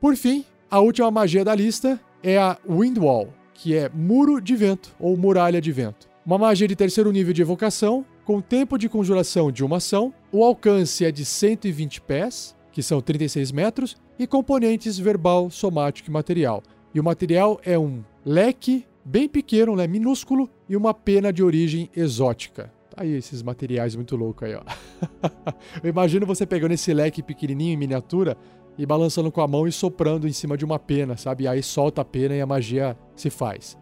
Por 0.01 0.15
fim, 0.15 0.45
a 0.71 0.79
última 0.79 1.11
magia 1.11 1.45
da 1.45 1.53
lista 1.53 2.01
é 2.23 2.39
a 2.39 2.57
Windwall, 2.65 3.35
que 3.53 3.75
é 3.75 3.91
muro 3.93 4.41
de 4.41 4.55
vento 4.55 4.95
ou 5.01 5.17
muralha 5.17 5.61
de 5.61 5.73
vento. 5.73 6.09
Uma 6.25 6.39
magia 6.39 6.69
de 6.69 6.77
terceiro 6.77 7.11
nível 7.11 7.35
de 7.35 7.43
evocação 7.43 8.07
com 8.25 8.41
tempo 8.41 8.79
de 8.79 8.89
conjuração 8.89 9.51
de 9.51 9.65
uma 9.65 9.79
ação, 9.79 10.15
o 10.31 10.45
alcance 10.45 11.05
é 11.05 11.11
de 11.11 11.25
120 11.25 12.03
pés, 12.03 12.55
que 12.71 12.85
são 12.85 13.01
36 13.01 13.51
metros, 13.51 13.97
e 14.17 14.29
componentes 14.29 14.97
verbal, 14.97 15.51
somático 15.51 16.09
e 16.09 16.13
material. 16.13 16.63
E 16.95 17.01
o 17.01 17.05
material 17.05 17.61
é 17.65 17.77
um 17.77 18.05
leque 18.25 18.87
bem 19.09 19.27
pequeno, 19.27 19.75
né, 19.75 19.87
minúsculo, 19.87 20.51
e 20.69 20.77
uma 20.77 20.93
pena 20.93 21.33
de 21.33 21.43
origem 21.43 21.91
exótica. 21.97 22.71
Tá 22.95 23.03
aí 23.03 23.13
esses 23.13 23.43
materiais 23.43 23.97
muito 23.97 24.15
loucos 24.15 24.47
aí, 24.47 24.55
ó. 24.55 24.63
Eu 25.83 25.89
imagino 25.89 26.27
você 26.27 26.45
pegando 26.45 26.73
esse 26.73 26.93
leque 26.93 27.23
pequenininho 27.23 27.73
em 27.73 27.77
miniatura 27.77 28.37
e 28.77 28.85
balançando 28.85 29.33
com 29.33 29.41
a 29.41 29.49
mão 29.49 29.67
e 29.67 29.73
soprando 29.73 30.29
em 30.29 30.33
cima 30.33 30.59
de 30.59 30.65
uma 30.65 30.79
pena, 30.79 31.17
sabe? 31.17 31.49
Aí 31.49 31.63
solta 31.63 32.03
a 32.03 32.05
pena 32.05 32.35
e 32.35 32.41
a 32.41 32.47
magia 32.47 32.99
se 33.17 33.31
faz. 33.31 33.79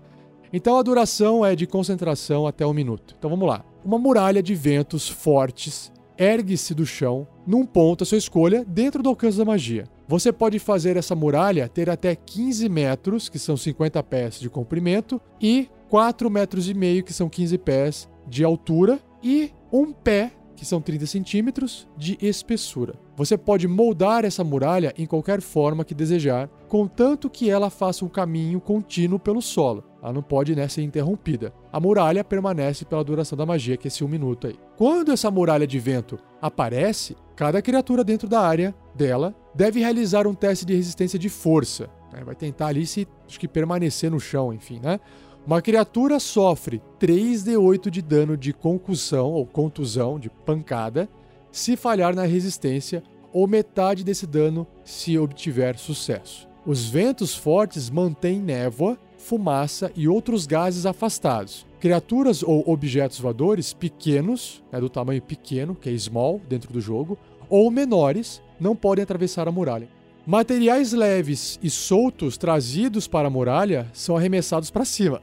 Então 0.53 0.79
a 0.79 0.83
duração 0.83 1.45
é 1.45 1.57
de 1.57 1.67
concentração 1.67 2.47
até 2.47 2.65
um 2.65 2.73
minuto. 2.73 3.17
Então 3.19 3.29
vamos 3.29 3.49
lá. 3.49 3.65
Uma 3.85 3.99
muralha 3.99 4.41
de 4.41 4.55
ventos 4.55 5.09
fortes 5.09 5.93
ergue-se 6.17 6.73
do 6.73 6.87
chão, 6.87 7.27
num 7.47 7.67
ponto 7.67 8.05
a 8.05 8.07
sua 8.07 8.17
escolha, 8.17 8.65
dentro 8.65 9.03
do 9.03 9.09
alcance 9.09 9.37
da 9.37 9.45
magia. 9.45 9.85
Você 10.09 10.33
pode 10.33 10.59
fazer 10.61 10.97
essa 10.97 11.17
muralha 11.17 11.69
ter 11.69 11.91
até 11.91 12.15
15 12.15 12.69
metros, 12.69 13.29
que 13.29 13.39
são 13.39 13.57
50 13.57 14.01
pés 14.05 14.39
de 14.39 14.49
comprimento, 14.49 15.21
e 15.41 15.69
4 15.89 16.31
metros 16.31 16.69
e 16.69 16.75
meio, 16.75 17.03
que 17.03 17.13
são 17.13 17.29
15 17.29 17.59
pés 17.59 18.09
de 18.29 18.45
altura, 18.45 19.01
e 19.23 19.51
um 19.73 19.93
pé 19.93 20.33
que 20.55 20.65
são 20.65 20.81
30 20.81 21.07
centímetros 21.07 21.87
de 21.97 22.17
espessura. 22.21 22.95
Você 23.17 23.37
pode 23.37 23.69
moldar 23.69 24.25
essa 24.25 24.43
muralha 24.43 24.95
em 24.97 25.07
qualquer 25.07 25.41
forma 25.41 25.85
que 25.85 25.95
desejar, 25.95 26.49
contanto 26.69 27.29
que 27.29 27.51
ela 27.51 27.69
faça 27.69 28.05
um 28.05 28.09
caminho 28.09 28.61
contínuo 28.61 29.19
pelo 29.19 29.43
solo. 29.43 29.85
Ela 30.07 30.13
não 30.13 30.23
pode 30.23 30.55
né, 30.55 30.69
ser 30.69 30.83
interrompida. 30.83 31.53
A 31.73 31.81
muralha 31.81 32.23
permanece 32.23 32.85
pela 32.85 33.03
duração 33.03 33.37
da 33.37 33.45
magia, 33.45 33.77
que 33.77 33.89
é 33.89 33.89
esse 33.89 34.05
um 34.05 34.09
minuto 34.09 34.47
aí. 34.47 34.57
Quando 34.77 35.11
essa 35.11 35.33
muralha 35.33 35.67
de 35.67 35.81
vento 35.81 36.17
aparece, 36.41 37.17
cada 37.35 37.61
criatura 37.61 38.05
dentro 38.05 38.29
da 38.29 38.41
área 38.41 38.73
dela 38.95 39.35
deve 39.53 39.81
realizar 39.81 40.25
um 40.29 40.33
teste 40.33 40.65
de 40.65 40.77
resistência 40.77 41.19
de 41.19 41.29
força. 41.29 41.91
Né? 42.13 42.23
Vai 42.25 42.37
tentar 42.37 42.69
ali 42.69 42.87
se 42.87 43.09
acho 43.27 43.41
que 43.41 43.49
permanecer 43.49 44.09
no 44.09 44.21
chão, 44.21 44.53
enfim, 44.53 44.79
né? 44.81 45.01
Uma 45.45 45.61
criatura 45.61 46.21
sofre 46.21 46.81
3d8 47.01 47.91
de 47.91 48.01
dano 48.01 48.37
de 48.37 48.53
concussão 48.53 49.33
ou 49.33 49.45
contusão, 49.45 50.21
de 50.21 50.31
pancada, 50.31 51.09
se 51.51 51.77
falhar 51.77 52.15
na 52.15 52.23
resistência, 52.23 53.03
ou 53.33 53.49
metade 53.49 54.05
desse 54.05 54.25
dano 54.25 54.69
se 54.85 55.19
obtiver 55.19 55.77
sucesso. 55.77 56.49
Os 56.65 56.89
ventos 56.89 57.35
fortes 57.35 57.91
mantêm 57.91 58.41
névoa, 58.41 58.97
fumaça 59.27 59.91
e 59.97 60.07
outros 60.07 60.47
gases 60.47 60.87
afastados. 60.87 61.67
Criaturas 61.81 62.45
ou 62.45 62.63
objetos 62.71 63.19
voadores 63.19 63.73
pequenos, 63.73 64.63
né, 64.71 64.81
do 64.81 64.89
tamanho 64.89 65.21
pequeno, 65.21 65.75
que 65.75 65.91
é 65.91 65.99
small 65.99 66.41
dentro 66.49 66.73
do 66.73 66.81
jogo, 66.81 67.19
ou 67.51 67.69
menores, 67.69 68.41
não 68.61 68.77
podem 68.77 69.03
atravessar 69.03 69.49
a 69.49 69.53
muralha. 69.53 69.89
Materiais 70.25 70.93
leves 70.93 71.59
e 71.61 71.69
soltos 71.69 72.39
trazidos 72.39 73.09
para 73.09 73.27
a 73.27 73.31
muralha 73.31 73.89
são 73.93 74.17
arremessados 74.17 74.71
para 74.71 74.85
cima. 74.85 75.21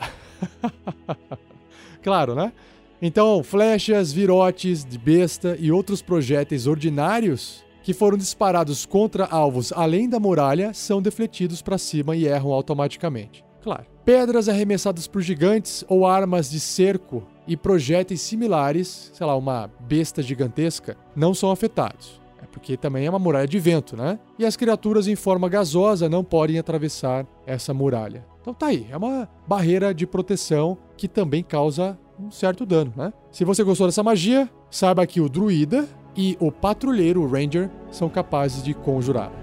claro, 2.04 2.36
né? 2.36 2.52
Então, 3.02 3.42
flechas, 3.42 4.12
virotes 4.12 4.84
de 4.84 4.98
besta 4.98 5.58
e 5.60 5.72
outros 5.72 6.02
projéteis 6.02 6.68
ordinários 6.68 7.64
que 7.82 7.94
foram 7.94 8.18
disparados 8.18 8.86
contra 8.86 9.26
alvos 9.26 9.72
além 9.74 10.08
da 10.10 10.20
muralha 10.20 10.74
são 10.74 11.02
defletidos 11.02 11.62
para 11.62 11.78
cima 11.78 12.16
e 12.16 12.26
erram 12.26 12.52
automaticamente. 12.52 13.44
Claro. 13.64 13.86
Pedras 14.06 14.50
arremessadas 14.50 15.08
por 15.08 15.22
gigantes 15.22 15.84
ou 15.88 16.06
armas 16.06 16.52
de 16.52 16.60
cerco 16.60 17.24
e 17.48 17.58
projéteis 17.58 18.22
similares, 18.22 19.10
sei 19.14 19.26
lá, 19.26 19.36
uma 19.36 19.72
besta 19.80 20.22
gigantesca, 20.22 20.98
não 21.16 21.34
são 21.34 21.50
afetados 21.50 22.22
porque 22.54 22.78
também 22.78 23.08
é 23.08 23.10
uma 23.10 23.18
muralha 23.18 23.48
de 23.48 23.58
vento, 23.58 23.98
né? 23.98 24.20
E 24.38 24.46
as 24.46 24.56
criaturas 24.56 25.08
em 25.08 25.16
forma 25.16 25.50
gasosa 25.50 26.08
não 26.08 26.24
podem 26.24 26.60
atravessar 26.60 27.26
essa 27.48 27.74
muralha. 27.74 28.24
Então 28.42 28.54
tá 28.54 28.68
aí, 28.68 28.88
é 28.92 28.96
uma 28.96 29.28
barreira 29.48 29.94
de 29.94 30.06
proteção 30.06 30.78
que 30.96 31.08
também 31.08 31.44
causa 31.44 31.98
um 32.20 32.30
certo 32.30 32.66
dano, 32.66 32.94
né? 32.96 33.12
Se 33.32 33.44
você 33.44 33.64
gostou 33.64 33.88
dessa 33.88 34.04
magia, 34.04 34.48
saiba 34.70 35.08
que 35.08 35.20
o 35.20 35.28
druida 35.28 35.88
e 36.16 36.38
o 36.40 36.52
patrulheiro, 36.52 37.24
o 37.24 37.28
ranger, 37.28 37.70
são 37.92 38.08
capazes 38.08 38.64
de 38.64 38.74
conjurar. 38.74 39.43